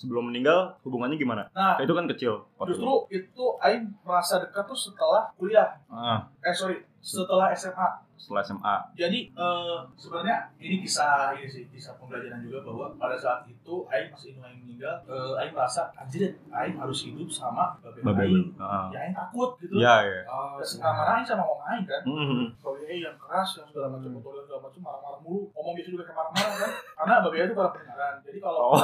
[0.00, 1.52] Sebelum meninggal hubungannya gimana?
[1.52, 2.48] Nah, Itu kan kecil.
[2.56, 5.76] waktu justru itu Aing merasa dekat tuh setelah kuliah.
[5.92, 8.08] Ah, Eh sorry, setelah SMA.
[8.20, 8.76] Setelah SMA.
[8.92, 14.12] Jadi eh, sebenarnya ini kisah ini sih kisah pembelajaran juga bahwa pada saat itu Aing
[14.12, 18.20] masih ingin Aing meninggal, eh, Aing merasa anjir Aing harus hidup sama babe.
[18.20, 18.52] Aing.
[18.60, 18.92] Ah.
[18.92, 19.80] Ya Aing takut gitu.
[19.80, 20.20] Iya, iya.
[20.28, 22.04] Oh, sama Aing sama om Aing kan.
[22.04, 22.52] Hmm.
[22.60, 25.48] Babe Aing yang keras yang segala macam motor segala macam marah-marah mulu.
[25.56, 26.70] Ngomong biasa juga kayak marah-marah kan.
[27.00, 28.14] Karena babe Aing itu kalau pendengaran.
[28.20, 28.82] Jadi kalau Oh.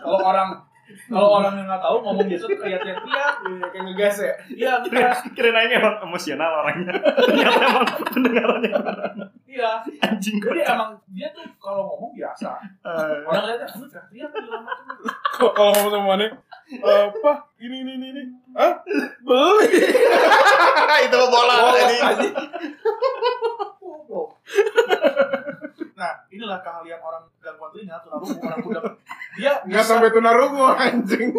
[0.00, 0.48] kalau orang
[1.08, 4.32] kalau orang yang nggak tahu ngomong biasa tuh kayak teriak-teriak, kayak ngegas ya.
[4.52, 4.72] iya
[5.36, 6.92] Kirain aja emang emosional orangnya.
[7.00, 8.72] Ternyata emang pendengarannya
[9.58, 9.72] iya.
[10.04, 12.50] anjing Jadi emang dia tuh kalau ngomong biasa.
[12.62, 14.86] Eh, Orang lihatnya, "Lu teriak-teriak segala macam."
[15.38, 16.26] Kalau ngomong sama mana?
[16.84, 17.32] Apa?
[17.58, 18.22] Ini ini ini ini.
[18.54, 18.72] Hah?
[19.24, 19.80] Beli.
[21.08, 22.28] Itu bola tadi.
[25.98, 28.82] Nah, inilah keahlian orang gangguan telinga, tunarungu, orang budak.
[29.34, 31.34] Dia Enggak bisa, sampai tunarungu anjing.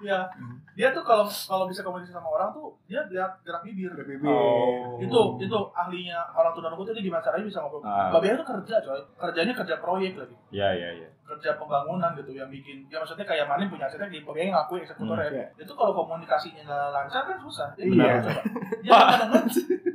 [0.00, 0.24] ya,
[0.72, 3.92] dia tuh kalau kalau bisa komunikasi sama orang tuh dia lihat gerak bibir.
[4.24, 4.96] Oh.
[4.96, 7.84] Itu itu ahlinya orang tunarungu tuh dia gimana caranya bisa ngobrol.
[7.84, 8.08] Ah.
[8.08, 11.08] Babe tuh kerja coy, kerjanya kerja proyek lagi, Iya, iya, iya.
[11.24, 15.12] kerja pembangunan gitu yang bikin, ya maksudnya kayak Manin punya asetnya di Babe ngakui eksekutor
[15.20, 15.44] Hmm, ya.
[15.60, 17.68] Itu kalau komunikasinya nggak lancar kan susah.
[17.76, 18.16] Jadi Iya.
[18.80, 19.44] Dia kadang-kadang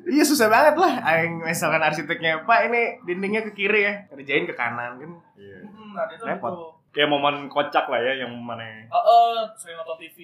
[0.10, 0.93] Iya susah banget lah.
[1.02, 5.12] Aing misalkan arsiteknya Pak ini dindingnya ke kiri ya, kerjain ke kanan kan.
[5.36, 5.58] Iya.
[5.63, 6.50] Hmm, nah itu Repot.
[6.50, 6.65] itu.
[6.89, 10.17] Kayak momen kocak lah ya yang mana Eh, eh, sering nonton TV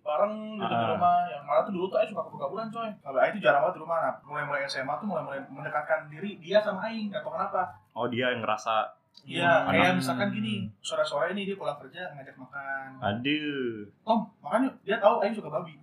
[0.00, 0.90] bareng gitu di Ah.
[0.90, 1.22] rumah.
[1.24, 2.90] Yang mana tuh dulu tuh Aing suka kabur-kaburan coy.
[2.98, 3.98] Kalau Aing tuh jarang banget di rumah.
[4.00, 7.06] Nah, mulai-mulai SMA tuh mulai-mulai mendekatkan diri dia sama Aing.
[7.08, 7.70] Gak tau kenapa.
[7.92, 9.98] Oh, dia yang ngerasa Iya, Hmm, kayak anak.
[9.98, 12.88] misalkan gini, sore-sore ini dia pulang kerja ngajak makan.
[12.98, 13.82] aduh.
[14.00, 14.74] Tom, makan yuk.
[14.84, 15.74] Dia tahu Aing suka babi.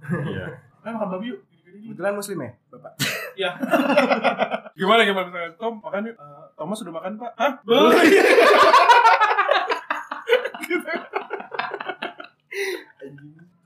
[0.00, 0.46] Iya.
[0.78, 1.40] Ayo makan babi yuk.
[1.88, 2.92] Kebetulan muslim ya, Bapak.
[4.78, 6.20] Gimana gimana misalkan Tom makan yuk.
[6.20, 7.32] Eh, Thomas sudah makan Pak?
[7.40, 7.52] Hah?
[7.64, 8.12] Beli.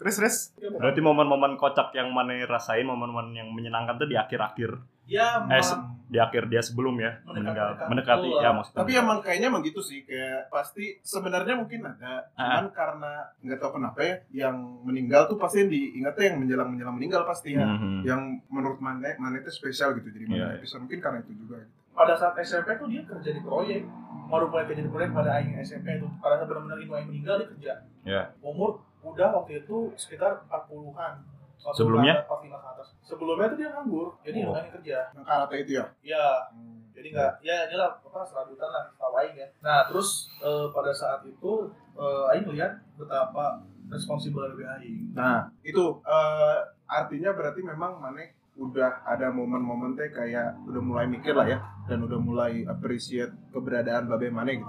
[0.03, 0.37] Terus terus.
[0.59, 5.63] Berarti momen-momen kocak yang mana rasain, momen-momen yang menyenangkan tuh di akhir-akhir, Ya, Eh,
[6.07, 7.89] di akhir dia sebelum ya meninggal, mendekat.
[7.89, 8.79] mendekati ya maksudnya.
[8.79, 13.81] Tapi emang kayaknya emang gitu sih kayak pasti sebenarnya mungkin ada cuman karena nggak tahu
[13.81, 18.05] kenapa ya yang meninggal tuh pasti yang diingatnya yang menjelang menjelang meninggal pasti ya Mhm.
[18.05, 20.61] yang menurut mana mana itu spesial gitu jadi mana iya.
[20.61, 21.73] episode mungkin karena itu juga gitu.
[21.93, 23.83] pada saat SMP tuh dia kerja di proyek.
[24.29, 26.09] Baru mulai kerja di proyek pada Aing SMP tuh.
[26.19, 27.73] Pada saat benar-benar Ibu Aing meninggal dia kerja.
[28.03, 28.23] Ya.
[28.39, 31.21] Umur udah waktu itu sekitar 40-an.
[31.59, 32.15] 40 Sebelumnya?
[32.15, 32.89] ke atas, 45 ke atas.
[33.03, 34.09] Sebelumnya tuh dia nganggur.
[34.23, 34.55] Jadi Oh.
[34.55, 34.99] Aing kerja.
[35.11, 36.27] yang karate itu ya Ya,
[36.93, 39.49] jadi nggak ya inilah apa serabutan lah tahu Aing ya.
[39.61, 41.53] Nah terus eh, pada saat itu
[41.93, 45.13] eh, Aing melihat betapa responsibel dari Aing.
[45.13, 51.33] nah itu eh, artinya berarti memang mana udah ada momen-momen teh kayak udah mulai mikir
[51.33, 54.69] lah ya dan udah mulai appreciate keberadaan babe mana gitu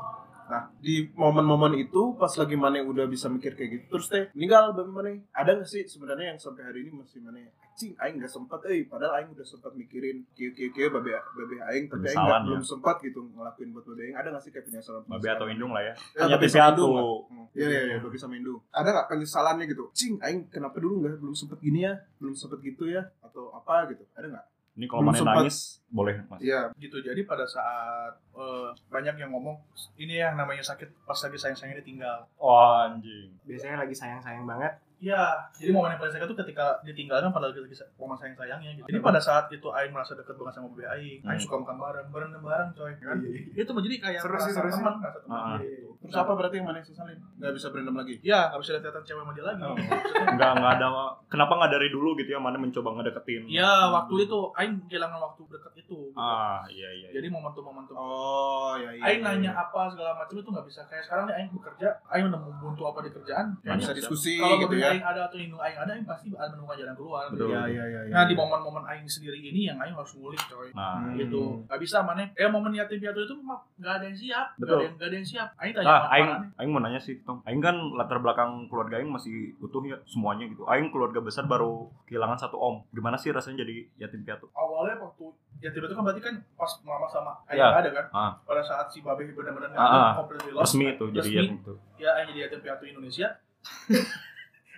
[0.53, 4.77] Nah, di momen-momen itu pas lagi Mane udah bisa mikir kayak gitu, terus teh meninggal
[4.85, 5.25] Mane.
[5.33, 8.85] Ada gak sih sebenarnya yang sampai hari ini masih Mane anjing aing gak sempat eh
[8.85, 12.45] padahal aing udah sempat mikirin kieu kieu kieu babe babe aing tapi aing gak, ya.
[12.45, 14.15] belum sempat gitu ngelakuin buat babe aing.
[14.15, 15.01] Ada gak sih kayak penyesalan?
[15.09, 15.93] Babe atau indung lah ya.
[16.15, 16.85] Ya, Punya babe TV sama atu.
[16.85, 17.03] indung lah.
[17.03, 17.45] Hmm.
[17.57, 18.59] Iya iya iya babe sama indung.
[18.71, 19.83] Ada gak penyesalannya gitu?
[19.91, 21.93] Cing aing kenapa dulu gak belum sempet gini ya?
[22.21, 23.03] Belum sempet gitu ya?
[23.25, 24.05] Atau apa gitu?
[24.15, 24.45] Ada gak?
[24.73, 26.41] Ini kalau mana nangis boleh mas.
[26.41, 26.73] Iya.
[26.75, 29.53] gitu jadi pada saat eh, banyak yang ngomong
[29.95, 33.29] ini yang namanya sakit pas lagi sayang-sayangnya ditinggal Oh anjing.
[33.43, 34.73] Biasanya lagi sayang-sayang banget.
[34.97, 38.71] Iya, jadi momen yang paling sakit itu ketika ditinggalkan pada lagi lagi momen sayang sayangnya
[38.73, 38.87] gitu.
[38.87, 41.43] Jadi pada saat itu Aing merasa dekat banget sama Babe Aing, Aing Hmm.
[41.43, 42.93] suka makan bareng, bareng bareng coy.
[42.97, 43.19] Kan?
[43.53, 44.79] Itu menjadi kayak Seru sih, seru sih.
[44.79, 45.59] teman, teman Ah.
[45.59, 45.92] gitu.
[46.03, 47.17] Terus apa berarti yang Mane sesalin?
[47.39, 48.19] Gak bisa berendam lagi?
[48.19, 49.61] Iya, nggak bisa lihat cewek sama dia lagi.
[49.63, 49.71] Oh.
[49.73, 50.87] Maksudnya, Enggak enggak ada
[51.31, 53.41] kenapa enggak dari dulu gitu ya mana mencoba ngedeketin.
[53.47, 55.81] Iya, waktu itu Aing kehilangan waktu dekat itu.
[55.83, 56.15] gitu.
[56.15, 57.07] Ah, iya iya.
[57.11, 57.19] iya.
[57.19, 57.95] Jadi momentum-momentum.
[57.95, 59.03] Oh, ya iya.
[59.03, 59.63] Aing iya, nanya iya.
[59.67, 62.99] apa segala macam itu nggak bisa kayak sekarang nih Aing bekerja, Aing udah buntu apa
[63.03, 63.45] di kerjaan.
[63.59, 64.89] Nggak Banyak bisa diskusi Kalau gitu ya.
[64.95, 67.23] Aing ada atau indung Aing ada, Aing pasti akan menemukan jalan keluar.
[67.29, 67.47] Betul.
[67.51, 68.01] Iya, iya, iya.
[68.09, 68.13] iya.
[68.15, 70.69] Nah di momen-momen Aing sendiri ini yang Aing harus ngulik coy.
[70.73, 71.17] Nah, Hmm.
[71.19, 73.35] gitu gak bisa mana eh momen yatim piatu itu
[73.77, 74.77] gak ada yang siap gak Betul.
[74.79, 77.39] ada yang gak ada yang siap Aing tanya Ah, aing aing mau nanya sih, Tong.
[77.43, 80.65] Aing kan latar belakang keluarga aing masih utuh ya semuanya gitu.
[80.65, 81.71] Aing keluarga besar baru
[82.03, 82.81] kehilangan satu om.
[82.89, 84.49] Gimana sih rasanya jadi yatim piatu?
[84.53, 85.25] awalnya waktu
[85.59, 87.65] yatim piatu kan berarti kan pas mama sama ayah Iya.
[87.67, 88.31] nggak ada kan Ah.
[88.41, 90.59] pada saat si babe benar-benar nggak Ah, ada ah.
[90.59, 91.37] Resmi itu jadi Resmi.
[91.37, 91.73] yatim itu.
[91.95, 93.27] ya Aing jadi yatim piatu Indonesia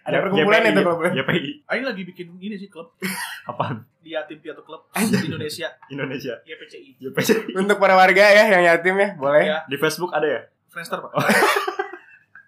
[0.05, 1.11] Ada perkumpulan YPI, itu boleh.
[1.17, 1.51] YPI.
[1.65, 2.93] Aing lagi bikin ini sih klub
[3.49, 3.89] Apaan?
[3.97, 6.37] di yatim piatu klub di Indonesia Indonesia.
[6.45, 7.57] YPCI YPI.
[7.57, 9.43] Untuk para warga ya yang yatim ya, boleh.
[9.43, 10.41] ya Di Facebook ada ya?
[10.75, 11.11] Friendster pak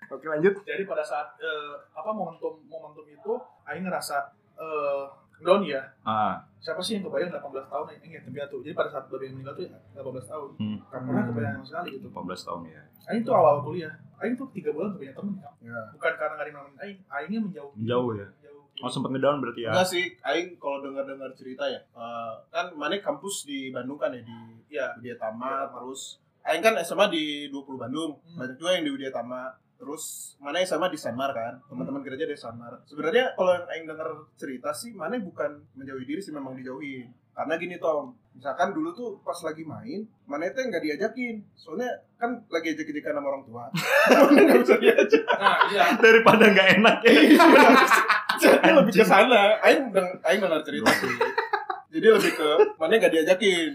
[0.08, 0.60] Oke lanjut.
[0.64, 5.04] jadi pada saat eh, apa momentum momentum itu Aing ngerasa eh
[5.38, 5.78] down ya.
[6.02, 8.58] Ah, Siapa sih yang kebayang 18 tahun Aing yatim piatu.
[8.66, 10.50] Jadi pada saat babi meninggal tuh 18 tahun.
[10.58, 10.78] Hmm.
[10.90, 12.08] Gak pernah kebayang sekali gitu.
[12.10, 12.82] 18 tahun ya.
[13.08, 13.94] Aing tuh awal kuliah.
[14.18, 15.34] Aing tuh 3 bulan gak punya temen.
[15.62, 15.80] Ya.
[15.94, 16.98] Bukan karena gak ada yang Aing.
[17.08, 17.72] Aingnya menjauh.
[17.78, 18.28] Jauh ya.
[18.28, 18.64] Menjauh.
[18.78, 19.72] Oh sempet ngedown berarti ya.
[19.74, 24.22] Enggak sih, Aing kalau dengar-dengar cerita ya, eh, kan mana kampus di Bandung kan ya
[24.22, 24.38] di
[24.70, 24.94] Iya.
[24.98, 28.40] Widya Tama, terus Aing kan SMA di 20 Bandung, Hmm.
[28.40, 29.52] banyak juga yang di Widya Tama.
[29.78, 30.04] Terus
[30.38, 32.82] mana SMA di Sanmar kan, teman-teman gereja di Sanmar.
[32.84, 37.06] Sebenarnya kalau yang Aing dengar cerita sih, mana bukan menjauhi diri sih memang dijauhin.
[37.32, 41.38] Karena gini Tom, misalkan dulu tuh pas lagi main, mana itu nggak diajakin.
[41.54, 43.64] Soalnya kan lagi ajak-ajakan sama orang tua.
[44.26, 45.22] Mana nggak bisa diajak.
[45.30, 45.84] Nah, iya.
[45.94, 47.12] Daripada nggak enak ya.
[48.42, 49.62] Jadi lebih ke sana.
[49.62, 51.14] Aing deng- aing dengar cerita sih.
[51.94, 53.72] Jadi lebih ke mana nggak diajakin.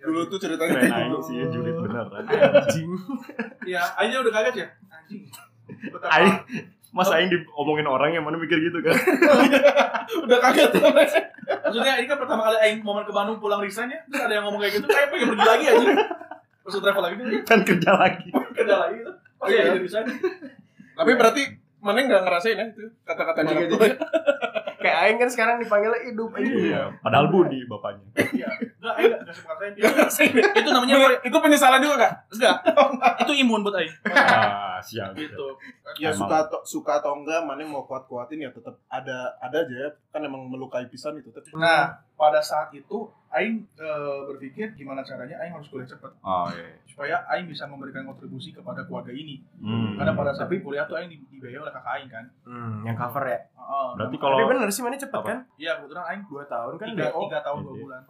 [0.00, 1.20] Dulu tuh ceritanya Keren kayak aing gitu.
[1.22, 2.06] sih ya julid bener.
[2.10, 2.88] Anjing.
[3.64, 4.66] Iya, Aingnya udah kaget ya.
[4.88, 5.22] Anjing.
[6.06, 6.34] Aing
[6.90, 8.96] Mas Aing diomongin orang yang mana mikir gitu kan.
[10.24, 10.70] Udah kaget.
[11.44, 14.00] Maksudnya ini kan pertama kali Aing momen ke Bandung pulang resign ya.
[14.08, 14.86] Terus ada yang ngomong kayak gitu.
[14.88, 15.84] Kayak pengen pergi lagi aja.
[16.64, 17.40] Terus travel lagi nih.
[17.44, 18.28] Kan kerja lagi.
[18.32, 19.12] Kerja lagi gitu.
[19.36, 20.06] Oh iya, iya resign.
[20.96, 21.42] Tapi berarti
[21.84, 23.68] mana nggak ngerasain ya itu kata-kata orang aja.
[23.68, 23.86] tua.
[24.86, 26.70] Kayak Aing kan sekarang dipanggilnya hidup anjing.
[26.70, 26.82] Iya.
[27.02, 28.06] Padahal Budi bapaknya.
[28.14, 28.48] Iya.
[28.78, 29.52] Enggak, Aing enggak suka.
[30.54, 30.94] Itu namanya
[31.26, 32.12] Itu penyesalan juga kak?
[32.30, 33.12] enggak.
[33.26, 33.90] Itu imun buat Aing.
[34.14, 35.10] Ah, siap.
[35.18, 35.46] Gitu.
[35.98, 39.90] Ya suka atau suka atau enggak, mana mau kuat-kuatin ya tetap ada ada aja ya.
[40.14, 41.34] Kan emang melukai pisan itu.
[41.34, 46.48] Tapi Nah, pada saat itu Aing eh, berpikir gimana caranya Aing harus kuliah cepat Oh
[46.48, 46.72] iya.
[46.84, 49.44] supaya Aing bisa memberikan kontribusi kepada keluarga ini.
[49.58, 49.92] Hmm.
[49.92, 52.24] Karena pada saat kuliah tuh Aing di- dibiayai oleh kakak Aing kan.
[52.42, 53.36] Hmm, yang cover ya.
[53.52, 53.88] Heeh.
[53.92, 55.28] Berarti Tapi kalau bener sih mana cepet Apa?
[55.28, 55.38] kan?
[55.54, 57.82] Iya, kebetulan Aing Dua tahun kan tiga, tiga tahun dua Iya.
[57.82, 58.00] bulan.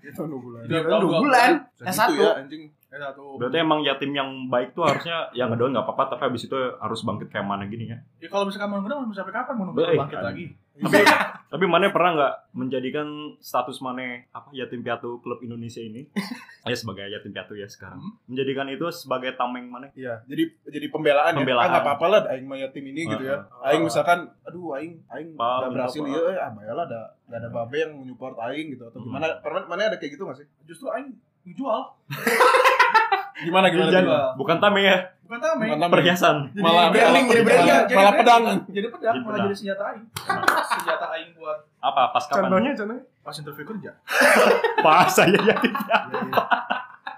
[0.00, 0.60] itu dua bulan.
[0.64, 1.50] Tiga tahun dua bulan.
[1.76, 2.08] Bisa S1.
[2.08, 2.62] gitu ya anjing.
[2.90, 3.38] Eh, satu.
[3.38, 7.06] berarti emang yatim yang baik tuh harusnya yang ngedown nggak apa-apa tapi habis itu harus
[7.06, 8.02] bangkit kayak mana gini ya.
[8.18, 10.44] Ya kalau misalkan mau ngedown, mau sampai kapan mau bangkit lagi?
[10.80, 11.04] Tapi
[11.50, 16.06] tapi mana pernah nggak menjadikan status mana apa yatim piatu klub Indonesia ini
[16.62, 19.90] ya sebagai yatim piatu ya sekarang menjadikan itu sebagai tameng mana?
[19.92, 21.58] Iya, jadi jadi pembelaan, Pembelaan.
[21.60, 21.66] ya.
[21.66, 23.44] Ah, nggak apa-apa lah aing mah yatim ini gitu ya.
[23.60, 27.76] Aing misalkan aduh aing aing nggak berhasil ya eh, ah bayalah ada nggak ada babe
[27.76, 29.10] yang menyupport aing gitu atau Hmm.
[29.10, 29.26] gimana?
[29.38, 30.46] Pernah mana ada kayak gitu nggak sih?
[30.64, 31.18] Justru Aing
[31.50, 31.82] jual.
[33.40, 33.88] Gimana gimana?
[33.90, 34.36] Gimana?
[34.36, 34.96] bukan tameng ya,
[35.30, 35.68] Bukan tameng.
[35.68, 35.92] Bukan tameng.
[35.94, 36.36] perhiasan.
[36.50, 37.62] Jadi Malah branding, malah, jadi branding.
[37.62, 38.42] malah, Jadi malah pedang.
[38.66, 39.46] Jadi pedang, Jadi malah pedang.
[39.46, 40.04] jadi senjata Aing.
[40.74, 42.42] senjata Aing buat Apa pas kapan?
[42.42, 43.02] Contohnya contohnya.
[43.20, 43.90] pas interview kerja.
[44.84, 45.70] Pas saya yatim.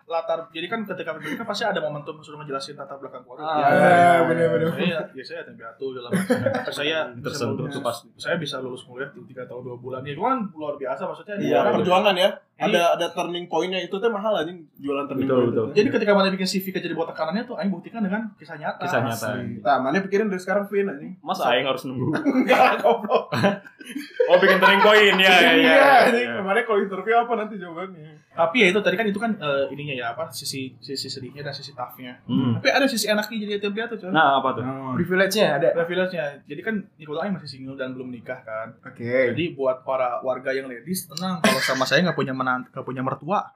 [0.05, 3.49] Latar, jadi kan ketika interview kan pasti ada momentum suruh ngejelasin latar belakang keluarga.
[3.49, 4.69] Ah, Ya, bener-bener.
[4.69, 6.13] Saya, ya saya yatim piatu dalam
[6.69, 7.97] saya Tersentuh tuh pas.
[8.15, 11.41] saya bisa lulus kuliah di tiga tahun dua bulan ya itu kan luar biasa maksudnya
[11.41, 12.29] Iya, perjuangan ya.
[12.55, 15.51] Ini- Ada ada turning point-nya itu teh mahal anjing jualan turning Betul, point.
[15.51, 15.65] betul.
[15.65, 15.75] itu.
[15.75, 18.81] jadi ketika mana bikin CV kerja di bawah tekanannya tuh Aing buktikan dengan kisah nyata
[18.81, 19.29] Kisah nyata.
[19.59, 21.13] Nah, mana pikirin dari sekarang Vin anjing.
[21.19, 22.13] Mas Aing harus nunggu.
[22.39, 23.33] Enggak, goblok.
[24.23, 25.53] Oh bikin turning point ya ya ya.
[25.53, 26.23] Iya, anjing.
[26.25, 26.39] ya.
[26.39, 28.15] Kemarin kalau interview apa nanti jawabannya?
[28.33, 31.53] tapi ya itu tadi kan itu kan eh, ininya ya apa sisi sisi sedihnya dan
[31.53, 32.57] sisi toughnya Hmm.
[32.57, 34.65] tapi ada sisi enaknya jadi yatim piatu coy Nah apa tuh?
[34.95, 35.69] Privilege-nya ada.
[35.75, 39.05] privilege-nya jadi kan Nikola Aing masih single dan belum menikah kan Oke.
[39.29, 43.01] jadi buat para warga yang ladies tenang kalau sama saya nggak punya menant nggak punya
[43.01, 43.41] mertua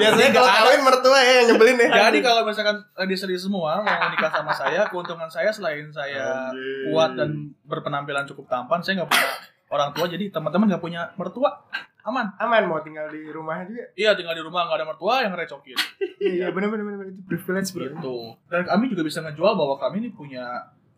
[0.00, 2.10] Biasanya kalau kawin mertua ya yang nyebelin ya.
[2.10, 6.90] jadi kalau misalkan ladies ladies semua mau menikah sama saya keuntungan saya selain saya Anjing.
[6.90, 7.30] kuat dan
[7.62, 9.28] berpenampilan cukup tampan saya nggak punya
[9.70, 11.62] orang tua jadi teman-teman nggak punya mertua
[12.06, 13.86] aman aman mau tinggal di rumah juga.
[13.94, 15.78] iya tinggal di rumah nggak ada mertua yang recokin
[16.18, 17.86] Iya iya bener bener bener itu privilege bro.
[17.86, 18.16] gitu
[18.50, 20.42] dan kami juga bisa ngejual bahwa kami ini punya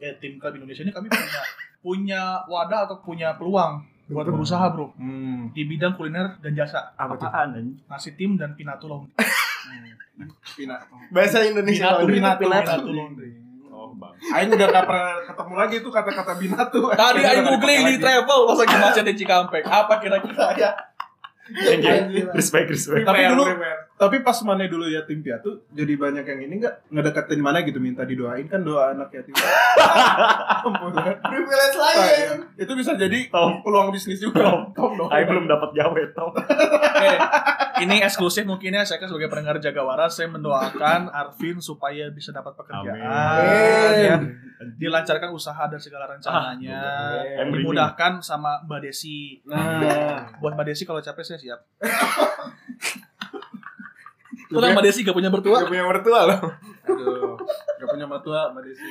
[0.00, 1.40] ya tim klub Indonesia ini kami punya
[1.84, 5.52] punya wadah atau punya peluang buat berusaha bro Hmm.
[5.52, 7.26] di bidang kuliner dan jasa Apa tuh?
[7.26, 9.12] Apaan nasi tim dan pinatu laundry
[10.50, 10.74] Pina.
[11.08, 12.66] Bahasa Indonesia pinatu laundry, pinatu pinatu.
[12.66, 13.30] pinatu laundry
[13.70, 14.10] Oh bang.
[14.34, 16.80] Aing udah gak pernah ketemu lagi tuh kata-kata binatu.
[16.90, 20.70] tadi Aing googling di travel pas lagi macet di Cikampek apa kira-kira ya
[21.48, 22.28] Thank you.
[22.30, 23.02] Respect respect.
[23.02, 23.44] Tapi dulu,
[23.94, 27.78] tapi pas mana dulu ya tim piatu, jadi banyak yang ini nggak ngedeketin mana gitu
[27.78, 29.32] minta didoain kan doa anak yatim.
[30.66, 30.92] Ampun?
[30.94, 32.28] Privilege Nah, lain.
[32.54, 32.62] ya.
[32.62, 33.64] Itu bisa jadi Tom.
[33.64, 34.44] peluang bisnis juga.
[34.44, 34.60] Tom.
[34.72, 35.08] Tom dong.
[35.08, 36.28] Aing belum dapat gawe tau.
[37.78, 42.54] Ini eksklusif mungkin ya saya kan sebagai pendengar Jagawara saya mendoakan Arvin supaya bisa dapat
[42.54, 44.02] pekerjaan, Amin.
[44.02, 44.16] ya.
[44.74, 49.38] dilancarkan usaha dan segala rencananya, Ah, I'm dimudahkan sama Mbak Desi.
[49.46, 51.60] Nah, Buat Mbak Desi kalau capek saya siap.
[54.48, 55.60] Tenang Mbak Desi gak punya mertua.
[55.62, 56.40] Gak punya mertua loh.
[56.88, 57.36] aduh,
[57.78, 58.82] gak punya matua Mbak Desi.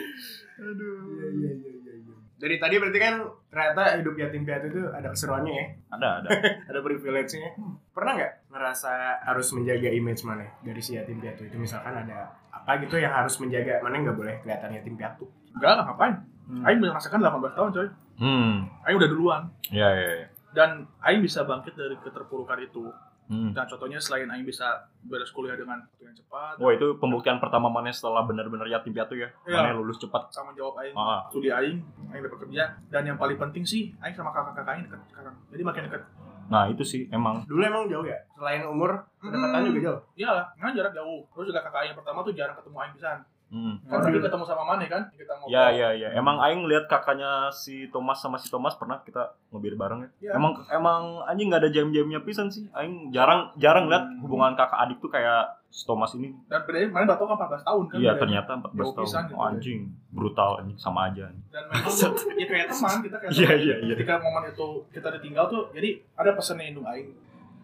[0.58, 2.14] Iya iya iya iya.
[2.38, 3.14] Dari tadi berarti kan
[3.50, 5.66] ternyata hidup yatim piatu itu ada keseruannya ya,
[5.98, 6.30] Ada ada.
[6.70, 7.50] ada privilege-nya.
[7.90, 11.56] Pernah nggak ngerasa harus menjaga image mana dari si yatim piatu itu?
[11.62, 15.30] Misalkan ada apa gitu yang harus menjaga mana nggak boleh kelihatan yatim piatu.
[15.54, 16.16] Enggak lah ngapain.
[16.48, 16.64] Hmm.
[16.66, 17.88] Aing merasakan 18 tahun coy.
[18.18, 18.54] Hmm.
[18.88, 19.42] Aing udah duluan.
[19.70, 20.28] Ya, ya, ya.
[20.56, 22.90] Dan Aing bisa bangkit dari keterpurukan itu.
[23.28, 23.52] Hmm.
[23.52, 26.56] Nah contohnya selain Aing bisa beres kuliah dengan waktu yang cepat.
[26.64, 29.28] Wah itu pembuktian pertama mana setelah benar-benar yatim piatu ya.
[29.44, 29.60] Iya.
[29.60, 30.32] Mana lulus cepat.
[30.32, 30.96] Tanggung jawab Aing.
[30.96, 31.28] Ah.
[31.28, 31.84] Studi Aing.
[32.16, 32.80] Aing dapat kerja.
[32.88, 35.36] Dan yang paling penting sih Aing sama kakak-kakak Aing deket sekarang.
[35.52, 36.02] Jadi makin deket.
[36.48, 37.44] Nah itu sih emang.
[37.44, 38.18] Dulu emang jauh ya?
[38.36, 40.02] Selain umur, kedekatan juga jauh.
[40.16, 41.28] Iyalah, kan jarak jauh.
[41.36, 43.18] Terus juga kakak Aing yang pertama tuh jarang ketemu Aing pisan.
[43.48, 43.80] Hmm.
[43.88, 45.08] Kan tadi ketemu sama Mane kan?
[45.16, 45.56] Kita ngobrol.
[45.56, 46.10] Ya ya ya.
[46.12, 50.10] Emang Aing lihat kakaknya si Thomas sama si Thomas pernah kita ngobrol bareng ya.
[50.20, 50.32] Iya.
[50.36, 52.68] Emang emang anjing nggak ada jam-jamnya pisan sih.
[52.76, 56.36] Aing jarang jarang lihat hubungan kakak adik tuh kayak si Thomas ini.
[56.52, 57.98] Dan bedanya kemarin Bato kan 14 tahun kan?
[58.04, 59.06] Iya ternyata 14 Jauh tahun.
[59.08, 59.36] pisan gitu.
[59.40, 59.80] Oh, anjing
[60.12, 61.24] brutal anjing sama aja.
[61.32, 61.46] anjing.
[61.48, 63.94] Dan memang ya kayak teman kita kayak Iya iya iya.
[63.96, 67.16] Ketika momen itu kita ditinggal tuh, jadi ada pesan yang indung Aing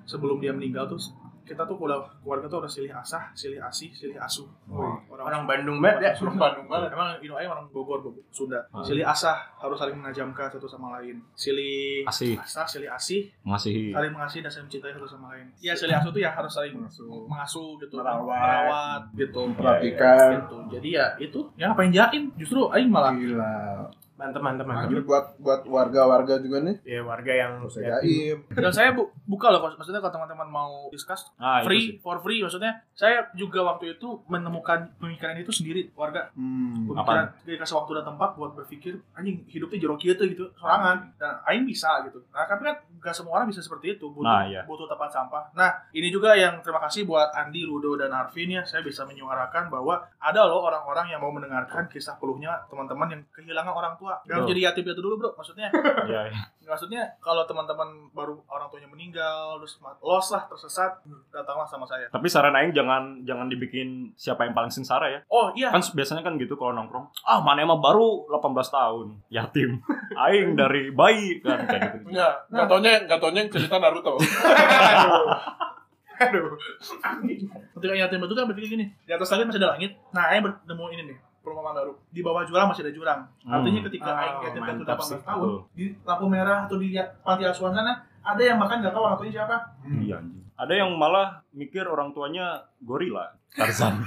[0.08, 1.00] sebelum dia meninggal tuh
[1.44, 4.48] kita tuh udah keluarga tuh udah silih asah, silih asih, silih asuh.
[4.72, 6.12] Orang, Orang Bandung banget ya.
[6.24, 6.90] Orang Bandung banget.
[6.92, 8.64] Emang Indung Aing orang Bogor, Bogor Sunda.
[8.72, 8.80] Ah.
[8.80, 11.20] Silih asah harus saling menajamkan satu sama lain.
[11.36, 13.92] Silih Asih asah, silih asih, mengasihi.
[13.92, 15.46] saling mengasihi dan saling mencintai satu sama lain.
[15.60, 17.28] Iya, silih asuh tuh ya harus saling Mengasuh.
[17.28, 18.24] mengasuh gitu, Merawat.
[18.28, 19.42] merawat gitu.
[19.54, 20.28] Perhatikan.
[20.40, 20.58] Gitu.
[20.74, 22.24] Jadi ya itu, ya ngapain jaim?
[22.36, 23.54] Justru Aing malah Gila.
[24.14, 24.88] Mantep, mantep, mantep.
[24.88, 26.76] Ini buat buat warga-warga juga nih.
[26.86, 28.46] Ya warga yang jaim.
[28.48, 32.86] dan saya bu buka loh maksudnya kalau teman-teman mau discuss Ah, free for free maksudnya
[32.94, 36.86] saya juga waktu itu menemukan pemikiran itu sendiri warga Hmm.
[36.88, 41.42] pemikiran dikasih waktu dan tempat buat berpikir anjing hidupnya jero kieu teh gitu sorangan dan
[41.44, 44.64] aing bisa gitu nah tapi kan gak semua orang bisa seperti itu butuh Nah, iya.
[44.64, 48.64] butuh tempat sampah nah ini juga yang terima kasih buat Andi Rudo dan Arvin ya
[48.64, 53.70] saya bisa menyuarakan bahwa ada loh orang-orang yang mau mendengarkan kisah peluhnya teman-teman yang kehilangan
[53.70, 55.68] orang tua Gak jadi yatim piatu dulu bro maksudnya
[56.04, 56.42] Iya, iya.
[56.64, 62.28] maksudnya kalau teman-teman baru orang tuanya meninggal terus lost lah tersesat datanglah sama saya Tapi
[62.28, 65.20] saran Aing jangan jangan dibikin siapa yang paling sengsara ya.
[65.28, 67.10] oh iya Kan biasanya kan gitu kalau nongkrong.
[67.22, 68.40] Ah, mana emang baru 18
[68.70, 69.82] tahun, yatim.
[70.24, 72.14] Aing dari bayi kan kayak gitu.
[72.14, 74.14] Ya, nggak taunya, nggak taunya yang cerita Naruto.
[76.16, 76.56] aduh
[77.74, 80.86] ketika yatim itu kan berpikir gini di atas langit masih ada langit nah Aing bertemu
[80.94, 83.88] ini nih perumahan baru di bawah jurang masih ada jurang artinya Hmm.
[83.90, 85.18] ketika Oh, Aing yatim piatu mantap 18 sih.
[85.20, 86.88] tahun di lampu merah atau di
[87.20, 90.44] panti asuhan sana ada yang bahkan nggak tahu orang tuanya siapa Iya anjing.
[90.54, 92.46] Ada yang malah mikir orang tuanya
[92.80, 94.06] gorila, Tarzan.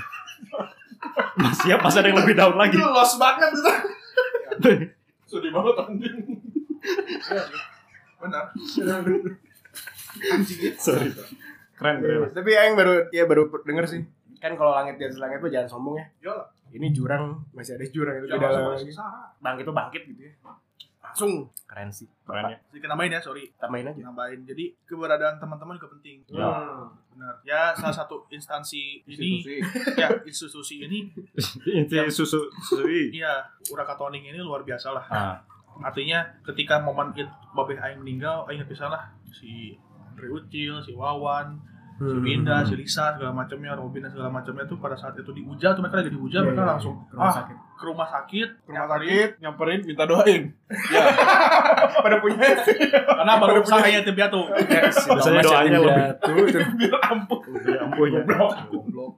[1.37, 2.73] Masih ya pas ada yang lebih down lagi.
[2.73, 4.73] itu lost banget itu
[5.27, 6.17] Sedih banget anjing.
[8.29, 9.33] Iya benar
[10.79, 11.13] Sorry.
[11.75, 12.33] Keren, keren.
[12.33, 14.01] Tapi Aing baru ya baru denger sih.
[14.37, 16.07] Kan kalau langit di atas langit tuh jangan sombong ya.
[16.23, 16.47] Iyalah.
[16.69, 18.93] Ini jurang masih ada jurang itu langsung lagi.
[19.39, 20.33] Bangkit tuh bangkit gitu ya.
[20.99, 22.09] Langsung keren sih.
[22.23, 22.59] Keren ya.
[22.67, 24.01] sedikit nambahin ya sorry Tambahin aja.
[24.03, 26.45] nambahin jadi keberadaan teman-teman juga penting Ya.
[26.45, 26.91] Hmm.
[27.09, 29.55] benar ya salah satu instansi ini Institusi.
[30.03, 30.99] ya institusi ini
[32.13, 33.09] susui.
[33.11, 35.37] iya urakatoning ini luar biasa lah Ah,
[35.85, 39.77] artinya ketika momen it babeh aing meninggal aing nggak bisa lah si
[40.13, 42.21] Andre Ucil si Wawan si Hmm.
[42.21, 45.81] Winda si Lisa segala macamnya Robin dan segala macamnya tuh pada saat itu diuja tuh
[45.81, 47.57] mereka lagi diuja Iya, mereka iya, langsung rumah ah sakit.
[47.77, 50.49] Ke rumah sakit Ke rumah sakit, nyamperin, minta doain.
[52.05, 52.57] Pada punya
[53.21, 56.65] karena baru usaha yatim piatu Biasanya doanya lebih.
[56.81, 57.41] Biar ampun.
[57.69, 58.23] Ya ampun ya.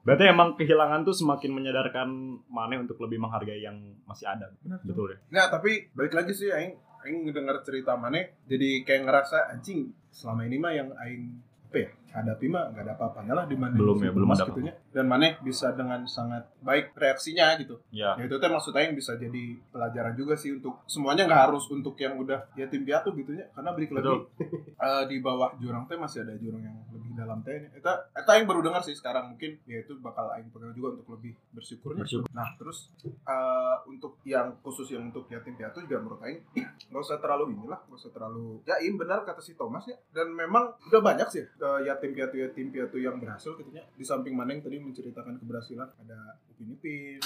[0.03, 2.09] Berarti emang kehilangan tuh semakin menyadarkan
[2.51, 4.51] Mane untuk lebih menghargai yang masih ada.
[4.83, 5.19] Betul ya.
[5.31, 6.75] Nggak, tapi balik lagi sih aing
[7.07, 11.25] aing ngedenger cerita Mane jadi kayak ngerasa anjing selama ini mah yang aing
[11.69, 14.73] apa ya hadapi mah nggak ada apa-apanya lah dibanding Belum ya, belum ada gitu nya.
[14.91, 17.77] dan Mane bisa dengan sangat baik reaksinya gitu.
[17.93, 18.17] Ya.
[18.17, 21.29] ya itu tuh maksud aing bisa jadi pelajaran juga sih untuk semuanya.
[21.29, 24.09] Nggak harus untuk yang udah yatim piatu gitu ya karena balik lagi
[24.87, 28.47] eh, di bawah jurang teh masih ada jurang yang lebih dalam teh eta eta aing
[28.47, 32.07] baru dengar sih sekarang mungkin ya itu bakal aing pegang juga untuk lebih bersyukurnya.
[32.07, 32.31] Bersyukur.
[32.31, 36.41] nah terus eh, untuk yang khusus yang untuk yatim piatu juga menurut aing
[36.89, 39.99] nggak usah terlalu inilah nggak usah terlalu jaim benar kata si Thomas ya.
[40.15, 44.05] Dan memang udah banyak sih eh, yatim piatu yatim piatu yang berhasil gitu ya di
[44.07, 47.19] samping mana yang tadi menceritakan keberhasilan ada Upin Ipin.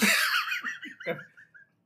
[1.05, 1.17] Kan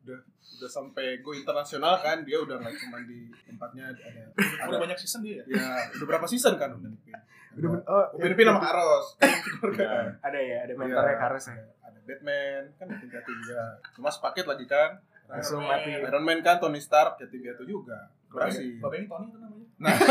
[0.07, 0.19] udah
[0.57, 3.99] udah sampai go internasional kan dia udah nggak cuma di tempatnya ada
[4.31, 5.67] udah ada banyak season dia ya?
[5.99, 7.11] Udah berapa season kan Upin Ipin?
[7.59, 9.05] Udah, Ada oh, Upin Ipin sama Karos
[9.83, 10.15] Ya.
[10.23, 11.19] ada ya, ada mentornya Iya.
[11.19, 11.65] Kares ya.
[11.83, 13.61] ada Batman kan yatim piatu juga
[13.97, 14.91] cuma sepaket lagi kan.
[15.27, 15.91] Langsung mati.
[15.91, 18.07] Iron Man kan Tony Stark yatim piatu juga.
[18.31, 18.79] Berhasil.
[18.79, 19.93] Bapak ini Tony itu namanya Nah.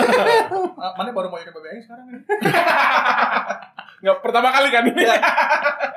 [0.77, 2.21] Ah, mana baru mau Bapak ini sekarang ini
[4.07, 5.03] Nggak pertama kali kan ini.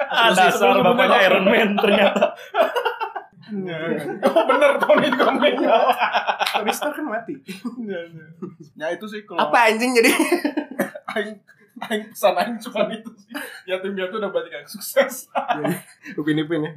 [0.09, 2.34] Ah, dasar bapaknya Iron Man ternyata.
[4.24, 5.84] Oh bener Tony meninggal.
[6.53, 7.34] Tony Stark kan mati.
[8.78, 10.11] ya itu sih kalau Apa anjing jadi?
[11.17, 11.41] Aing
[11.80, 13.34] aing pesan aing cuma itu sih.
[13.65, 15.26] Yatim piatu udah banyak yang sukses.
[16.13, 16.72] Upin Ipin ya.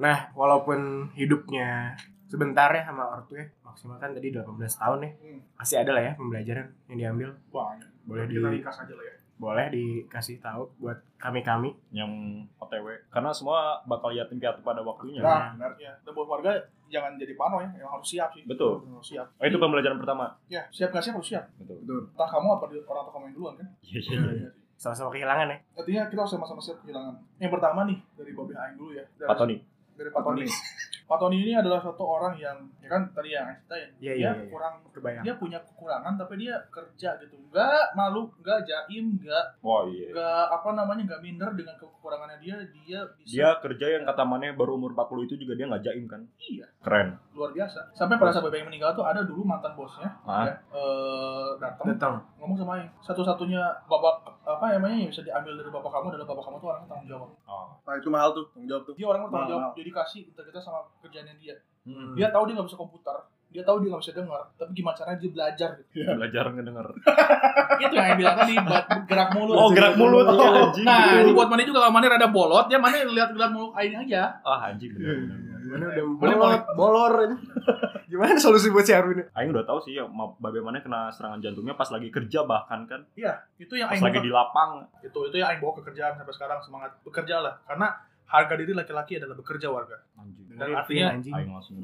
[0.00, 1.92] Nah, walaupun hidupnya
[2.34, 5.40] sebentar ya sama ortu ya maksimal kan tadi 18 tahun ya Hmm.
[5.54, 7.90] masih ada lah ya pembelajaran yang diambil Banyak.
[8.04, 9.16] boleh di aja lah ya.
[9.34, 12.10] boleh dikasih tahu buat kami kami yang
[12.56, 15.90] OTW karena semua bakal yatim piatu pada waktunya Nah, benar ya.
[16.00, 16.54] Dan buat warga
[16.86, 18.46] jangan jadi pano ya, yang harus siap sih.
[18.46, 18.78] Betul.
[18.84, 19.26] Harus siap.
[19.26, 21.44] oh, itu pembelajaran pertama Ya, siap nggak siap harus siap.
[21.56, 23.66] betul Entah kamu apa orang tua kamu yang duluan kan.
[23.82, 27.14] iya iya iya sama-sama kehilangan ya Artinya kita harus sama-sama siap kehilangan.
[27.36, 29.04] Yang pertama nih dari Babe Aing dulu ya.
[29.12, 29.56] Dari, Pak Tony
[29.94, 30.44] Dari Pak Tony.
[31.04, 33.88] Pak Tony ini adalah satu orang yang ya kan tadi yang Aing ceritain.
[34.00, 34.48] Iya, dia iya, iya.
[34.48, 37.36] kurang kebayang dia punya kekurangan tapi dia kerja gitu.
[37.52, 42.56] Nggak malu, nggak jaim, nggak oh iya nggak apa namanya nggak minder dengan kekurangannya dia.
[42.72, 46.04] Dia bisa dia kerja yang kata Mane baru umur 40 itu juga dia nggak jaim
[46.08, 47.92] kan iya keren luar biasa.
[47.92, 52.14] Sampai pada saat Aing meninggal tuh ada dulu mantan bosnya ah ya, eh, datang datang
[52.40, 56.44] ngomong sama Aing satu-satunya bapak apa namanya yang bisa diambil dari bapak kamu adalah bapak
[56.48, 57.66] kamu tuh orang yang tanggung jawab oh.
[57.84, 58.94] Nah itu mahal tuh, tanggung jawab tuh.
[58.96, 61.56] dia orang yang bertanggung Mahal, jawab jadi kasih kita sama kerjaannya dia.
[61.84, 62.16] Hmm.
[62.16, 63.12] dia tahu dia nggak bisa komputer
[63.46, 66.02] dia tahu dia nggak bisa dengar tapi gimana caranya dia belajar gitu.
[66.02, 66.86] Belajar ngedenger
[67.84, 69.54] itu yang bilang tadi buat gerak mulut.
[69.54, 70.26] Oh gerak mulut.
[70.26, 70.82] Iya anjing.
[70.82, 73.94] Nah ini buat mana juga kalau mana rada bolot ya mana lihat gerak mulut Aing
[74.00, 74.42] aja.
[74.42, 74.90] Ah anjing.
[74.90, 75.22] Bener
[75.62, 77.36] bener Mana udah banget bolor ini.
[78.10, 79.22] Gimana solusi buat si Arwin?
[79.30, 83.06] Aing udah tahu sih ya ma- bagaimana kena serangan jantungnya pas lagi kerja bahkan kan?
[83.12, 84.70] Iya itu yang pas Aing lagi bawa- di lapang.
[84.98, 87.54] Itu itu yang Aing bawa ke kerjaan sampai sekarang semangat bekerja lah.
[87.64, 87.86] Karena
[88.24, 91.34] harga diri laki-laki adalah bekerja warga anjing dan artinya anjing.
[91.34, 91.76] Aing langsung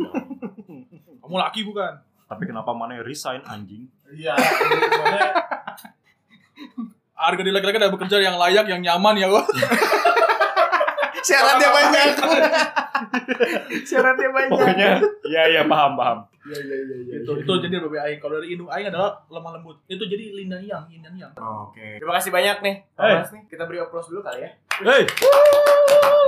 [1.22, 4.34] kamu laki bukan tapi kenapa Mane resign anjing Iya,
[7.14, 9.47] harga diri laki-laki adalah bekerja yang layak, yang nyaman ya, Wak.
[11.26, 12.07] Syaratnya banyak.
[13.88, 14.51] Syaratnya banyak.
[14.51, 14.91] pokoknya
[15.28, 17.16] iya iya paham paham Iya iya iya iya.
[17.20, 18.18] Itu itu jadi babe aing.
[18.18, 19.76] Kalau dari indung aing adalah lemah lembut.
[19.84, 21.28] Itu jadi lina yang, yin dan yang.
[21.36, 22.01] Oke.
[22.01, 22.74] Terima kasih banyak nih.
[22.97, 23.43] Thomas nih.
[23.45, 24.51] Kita beri aplaus dulu kali ya.
[24.81, 25.03] Hei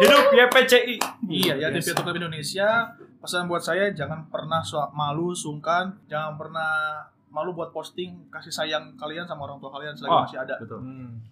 [0.03, 1.95] hidup YPCI Iya, ya biasa.
[1.95, 2.69] TV Club Indonesia.
[3.17, 4.61] Pesan buat saya jangan pernah
[4.93, 6.99] malu, sungkan, jangan pernah
[7.29, 10.23] malu buat posting kasih sayang kalian sama orang tua kalian selagi Oh.
[10.27, 10.55] masih ada.
[10.59, 10.81] betul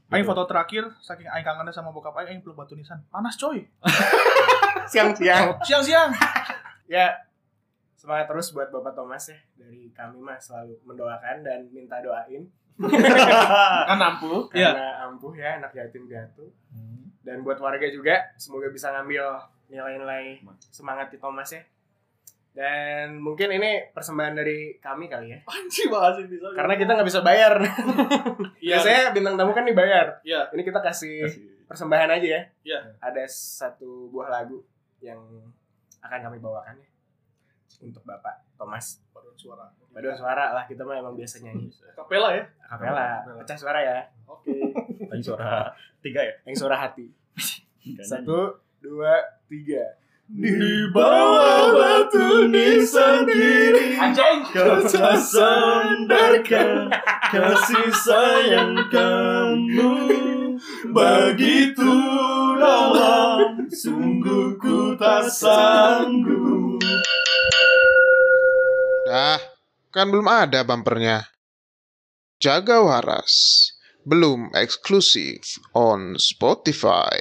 [0.09, 3.03] Aing foto terakhir saking aing kangennya sama bokap aing, aing peluk batu nisan.
[3.09, 3.67] Panas coy.
[4.91, 5.59] Siang-siang.
[5.61, 6.11] Siang-siang.
[6.91, 7.07] Ya.
[7.95, 9.39] Semangat terus buat Bapak Thomas ya.
[9.55, 12.51] Dari kami mah selalu mendoakan dan minta doain.
[13.87, 14.51] Kan ampuh.
[14.51, 14.75] Iya.
[14.75, 16.51] Karena ampuh ya anak yatim piatu.
[17.21, 19.25] Dan buat warga juga semoga bisa ngambil
[19.69, 20.41] nilai-nilai
[20.73, 21.63] semangat di Thomas ya.
[22.51, 25.39] Dan mungkin ini persembahan dari kami kali ya.
[25.47, 26.51] Anjing banget sih bisa.
[26.51, 27.55] Karena kita nggak bisa bayar.
[28.61, 28.77] Iya.
[28.77, 30.21] Biasanya bintang tamu kan dibayar.
[30.21, 30.53] Iya.
[30.53, 31.65] Ini kita kasih Kasih.
[31.65, 32.43] persembahan aja ya.
[32.61, 32.81] Iya.
[33.01, 34.61] Ada satu buah lagu
[35.01, 35.17] yang
[36.05, 36.90] akan kami bawakan ya.
[37.81, 39.01] Untuk Bapak Thomas.
[39.11, 39.65] Paduan suara.
[39.91, 41.73] Paduan suara lah kita mah emang biasa nyanyi.
[41.97, 42.45] Kapela ya.
[42.69, 43.97] Akapela, pecah suara ya.
[44.29, 44.53] Oke.
[45.11, 47.11] Aing suara tiga ya Yang suara hati.
[48.05, 49.17] Satu, dua,
[49.49, 49.99] tiga.
[50.31, 54.47] di bawah batu nisan kiri Anjing.
[54.55, 56.87] kau tak sandarkan
[57.35, 59.91] kasih sayang kamu
[60.95, 61.95] begitu
[62.63, 66.79] dalam sungguh ku tak sanggup
[69.11, 69.43] Dah,
[69.91, 71.27] kan belum ada bumpernya.
[72.39, 73.67] Jaga waras.
[74.07, 77.19] Belum eksklusif on Spotify.